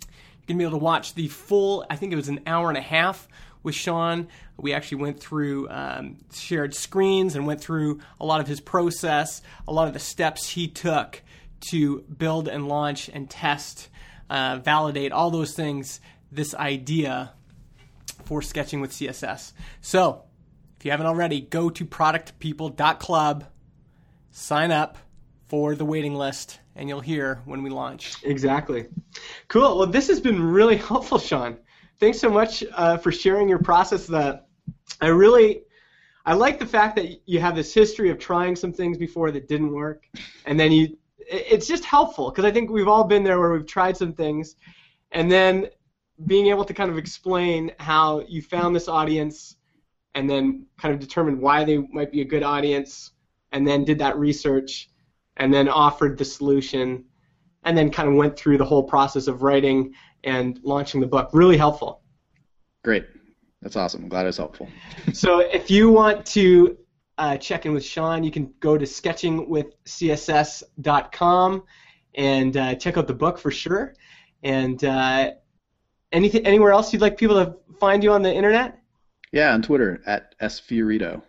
You're 0.00 0.46
going 0.46 0.56
to 0.56 0.62
be 0.62 0.64
able 0.64 0.78
to 0.78 0.84
watch 0.84 1.12
the 1.12 1.28
full, 1.28 1.84
I 1.90 1.96
think 1.96 2.14
it 2.14 2.16
was 2.16 2.28
an 2.28 2.40
hour 2.46 2.70
and 2.70 2.78
a 2.78 2.82
half 2.82 3.28
with 3.62 3.74
Sean. 3.74 4.28
We 4.56 4.72
actually 4.72 5.02
went 5.02 5.20
through 5.20 5.68
um, 5.68 6.18
shared 6.32 6.74
screens 6.74 7.36
and 7.36 7.46
went 7.46 7.60
through 7.60 8.00
a 8.20 8.24
lot 8.24 8.40
of 8.40 8.46
his 8.46 8.60
process, 8.60 9.42
a 9.66 9.72
lot 9.72 9.88
of 9.88 9.94
the 9.94 10.00
steps 10.00 10.48
he 10.48 10.68
took 10.68 11.22
to 11.70 12.00
build 12.02 12.48
and 12.48 12.68
launch 12.68 13.08
and 13.08 13.28
test, 13.30 13.88
uh, 14.28 14.58
validate 14.62 15.12
all 15.12 15.30
those 15.30 15.54
things, 15.54 16.00
this 16.30 16.54
idea 16.54 17.32
for 18.24 18.42
sketching 18.42 18.80
with 18.80 18.92
CSS. 18.92 19.52
So, 19.80 20.24
if 20.78 20.84
you 20.84 20.90
haven't 20.90 21.06
already, 21.06 21.40
go 21.40 21.70
to 21.70 21.84
productpeople.club, 21.84 23.44
sign 24.30 24.72
up 24.72 24.98
for 25.46 25.74
the 25.74 25.84
waiting 25.84 26.14
list, 26.14 26.58
and 26.74 26.88
you'll 26.88 27.00
hear 27.00 27.42
when 27.44 27.62
we 27.62 27.70
launch. 27.70 28.14
Exactly. 28.24 28.86
Cool. 29.48 29.78
Well, 29.78 29.86
this 29.86 30.08
has 30.08 30.20
been 30.20 30.42
really 30.42 30.76
helpful, 30.88 31.18
Sean. 31.18 31.58
Thanks 32.02 32.18
so 32.18 32.30
much 32.30 32.64
uh, 32.74 32.96
for 32.96 33.12
sharing 33.12 33.48
your 33.48 33.60
process. 33.60 34.08
That 34.08 34.48
I 35.00 35.06
really, 35.06 35.62
I 36.26 36.34
like 36.34 36.58
the 36.58 36.66
fact 36.66 36.96
that 36.96 37.20
you 37.26 37.38
have 37.38 37.54
this 37.54 37.72
history 37.72 38.10
of 38.10 38.18
trying 38.18 38.56
some 38.56 38.72
things 38.72 38.98
before 38.98 39.30
that 39.30 39.46
didn't 39.46 39.70
work, 39.70 40.08
and 40.44 40.58
then 40.58 40.72
you. 40.72 40.98
It's 41.18 41.68
just 41.68 41.84
helpful 41.84 42.28
because 42.28 42.44
I 42.44 42.50
think 42.50 42.70
we've 42.70 42.88
all 42.88 43.04
been 43.04 43.22
there 43.22 43.38
where 43.38 43.52
we've 43.52 43.68
tried 43.68 43.96
some 43.96 44.12
things, 44.12 44.56
and 45.12 45.30
then 45.30 45.68
being 46.26 46.48
able 46.48 46.64
to 46.64 46.74
kind 46.74 46.90
of 46.90 46.98
explain 46.98 47.70
how 47.78 48.24
you 48.26 48.42
found 48.42 48.74
this 48.74 48.88
audience, 48.88 49.58
and 50.16 50.28
then 50.28 50.66
kind 50.78 50.92
of 50.92 50.98
determined 50.98 51.40
why 51.40 51.62
they 51.62 51.78
might 51.92 52.10
be 52.10 52.20
a 52.20 52.24
good 52.24 52.42
audience, 52.42 53.12
and 53.52 53.64
then 53.64 53.84
did 53.84 54.00
that 54.00 54.18
research, 54.18 54.90
and 55.36 55.54
then 55.54 55.68
offered 55.68 56.18
the 56.18 56.24
solution, 56.24 57.04
and 57.64 57.76
then 57.76 57.90
kind 57.90 58.08
of 58.08 58.14
went 58.14 58.36
through 58.36 58.58
the 58.58 58.64
whole 58.64 58.82
process 58.82 59.26
of 59.26 59.42
writing 59.42 59.94
and 60.24 60.60
launching 60.62 61.00
the 61.00 61.06
book. 61.06 61.30
Really 61.32 61.56
helpful. 61.56 62.02
Great, 62.84 63.06
that's 63.60 63.76
awesome. 63.76 64.04
I'm 64.04 64.08
glad 64.08 64.24
it 64.24 64.26
was 64.26 64.36
helpful. 64.36 64.68
So 65.12 65.40
if 65.40 65.70
you 65.70 65.90
want 65.90 66.24
to 66.26 66.78
uh, 67.18 67.36
check 67.36 67.66
in 67.66 67.72
with 67.72 67.84
Sean, 67.84 68.24
you 68.24 68.30
can 68.30 68.54
go 68.60 68.78
to 68.78 68.84
sketchingwithcss.com 68.84 71.62
and 72.14 72.56
uh, 72.56 72.74
check 72.74 72.96
out 72.96 73.06
the 73.06 73.14
book 73.14 73.38
for 73.38 73.50
sure. 73.50 73.94
And 74.42 74.82
uh, 74.84 75.32
anything, 76.10 76.46
anywhere 76.46 76.72
else 76.72 76.92
you'd 76.92 77.02
like 77.02 77.16
people 77.16 77.44
to 77.44 77.56
find 77.78 78.02
you 78.02 78.12
on 78.12 78.22
the 78.22 78.32
internet? 78.32 78.78
Yeah, 79.32 79.54
on 79.54 79.62
Twitter 79.62 80.02
at 80.06 80.38
sfioritto, 80.40 81.22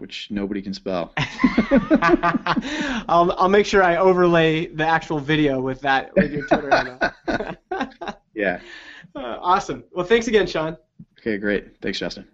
which 0.00 0.30
nobody 0.30 0.62
can 0.62 0.74
spell. 0.74 1.12
I'll 3.08 3.32
I'll 3.32 3.48
make 3.48 3.66
sure 3.66 3.82
I 3.82 3.96
overlay 3.96 4.66
the 4.66 4.86
actual 4.86 5.18
video 5.18 5.60
with 5.60 5.80
that 5.82 6.14
with 6.16 6.32
your 6.32 6.46
Twitter 6.46 6.70
handle. 6.70 8.14
yeah. 8.34 8.60
Uh, 9.14 9.38
awesome. 9.40 9.84
Well, 9.92 10.06
thanks 10.06 10.28
again, 10.28 10.46
Sean. 10.46 10.76
Okay, 11.18 11.36
great. 11.36 11.80
Thanks, 11.82 11.98
Justin. 11.98 12.26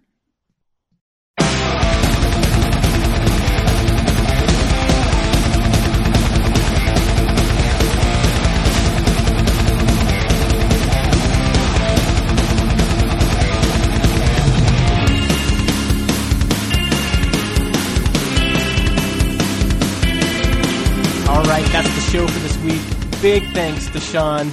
Big 23.27 23.43
thanks 23.53 23.91
to 23.91 23.99
Sean 23.99 24.51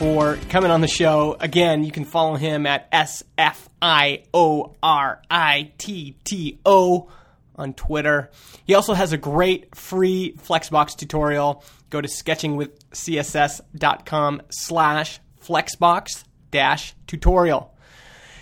for 0.00 0.34
coming 0.48 0.72
on 0.72 0.80
the 0.80 0.88
show. 0.88 1.36
Again, 1.38 1.84
you 1.84 1.92
can 1.92 2.04
follow 2.04 2.34
him 2.34 2.66
at 2.66 2.88
S 2.90 3.22
F 3.38 3.68
I 3.80 4.24
O 4.34 4.74
R 4.82 5.22
I 5.30 5.70
T 5.78 6.16
T 6.24 6.58
O 6.66 7.08
on 7.54 7.72
Twitter. 7.72 8.32
He 8.64 8.74
also 8.74 8.94
has 8.94 9.12
a 9.12 9.16
great 9.16 9.76
free 9.76 10.34
Flexbox 10.44 10.96
tutorial. 10.96 11.62
Go 11.88 12.00
to 12.00 12.08
sketchingwithcss.com 12.08 14.42
slash 14.50 15.20
flexbox 15.40 16.24
dash 16.50 16.96
tutorial. 17.06 17.72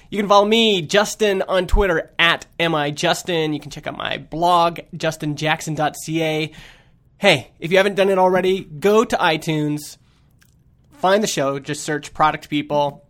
You 0.09 0.19
can 0.19 0.31
follow 0.31 0.47
me, 0.47 0.81
Justin, 0.81 1.43
on 1.43 1.67
Twitter 1.67 2.11
at 2.19 2.47
MIJustin. 2.59 3.53
You 3.53 3.61
can 3.61 3.71
check 3.71 3.87
out 3.87 3.99
my 3.99 4.17
blog, 4.17 4.81
justinjackson.ca. 4.97 6.53
Hey, 7.25 7.53
if 7.59 7.71
you 7.71 7.79
haven't 7.79 7.95
done 7.95 8.11
it 8.11 8.19
already, 8.19 8.65
go 8.65 9.03
to 9.03 9.17
iTunes, 9.17 9.97
find 10.99 11.23
the 11.23 11.27
show, 11.27 11.59
just 11.59 11.83
search 11.83 12.13
Product 12.13 12.51
People, 12.51 13.09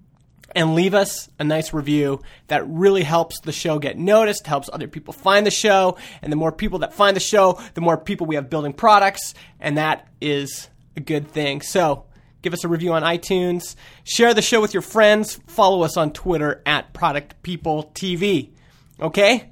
and 0.55 0.77
leave 0.77 0.95
us 0.95 1.29
a 1.41 1.43
nice 1.43 1.73
review. 1.73 2.23
That 2.47 2.65
really 2.69 3.03
helps 3.03 3.41
the 3.41 3.51
show 3.51 3.81
get 3.81 3.99
noticed, 3.99 4.47
helps 4.47 4.71
other 4.73 4.87
people 4.87 5.13
find 5.13 5.45
the 5.45 5.51
show, 5.51 5.97
and 6.23 6.31
the 6.31 6.37
more 6.37 6.53
people 6.53 6.79
that 6.79 6.95
find 6.95 7.17
the 7.17 7.21
show, 7.21 7.59
the 7.75 7.81
more 7.81 7.99
people 7.99 8.29
we 8.29 8.37
have 8.37 8.49
building 8.49 8.73
products, 8.73 9.35
and 9.59 9.79
that 9.79 10.07
is 10.21 10.69
a 10.97 11.01
good 11.01 11.27
thing. 11.27 11.61
So, 11.61 12.05
give 12.41 12.53
us 12.53 12.63
a 12.63 12.69
review 12.69 12.93
on 12.93 13.03
iTunes, 13.03 13.75
share 14.05 14.33
the 14.33 14.43
show 14.43 14.61
with 14.61 14.75
your 14.75 14.83
friends, 14.83 15.41
follow 15.49 15.83
us 15.83 15.97
on 15.97 16.13
Twitter 16.13 16.63
at 16.65 16.93
Product 16.93 17.43
People 17.43 17.91
TV. 17.97 18.51
Okay? 19.01 19.51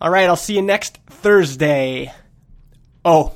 All 0.00 0.10
right, 0.10 0.28
I'll 0.28 0.36
see 0.36 0.54
you 0.54 0.62
next 0.62 1.00
Thursday. 1.08 2.12
Oh, 3.04 3.34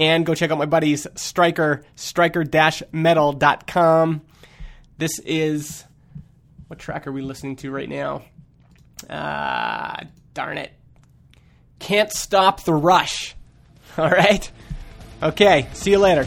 and 0.00 0.26
go 0.26 0.34
check 0.34 0.50
out 0.50 0.58
my 0.58 0.66
buddies 0.66 1.06
Striker, 1.14 1.84
striker-metal.com. 1.94 4.22
This 4.96 5.18
is 5.20 5.84
what 6.66 6.78
track 6.78 7.06
are 7.06 7.12
we 7.12 7.20
listening 7.20 7.56
to 7.56 7.70
right 7.70 7.88
now? 7.88 8.22
Ah, 9.08 10.00
darn 10.34 10.58
it. 10.58 10.72
Can't 11.78 12.10
stop 12.10 12.64
the 12.64 12.74
rush. 12.74 13.36
All 13.98 14.10
right? 14.10 14.50
Okay, 15.22 15.68
see 15.74 15.90
you 15.90 15.98
later. 15.98 16.26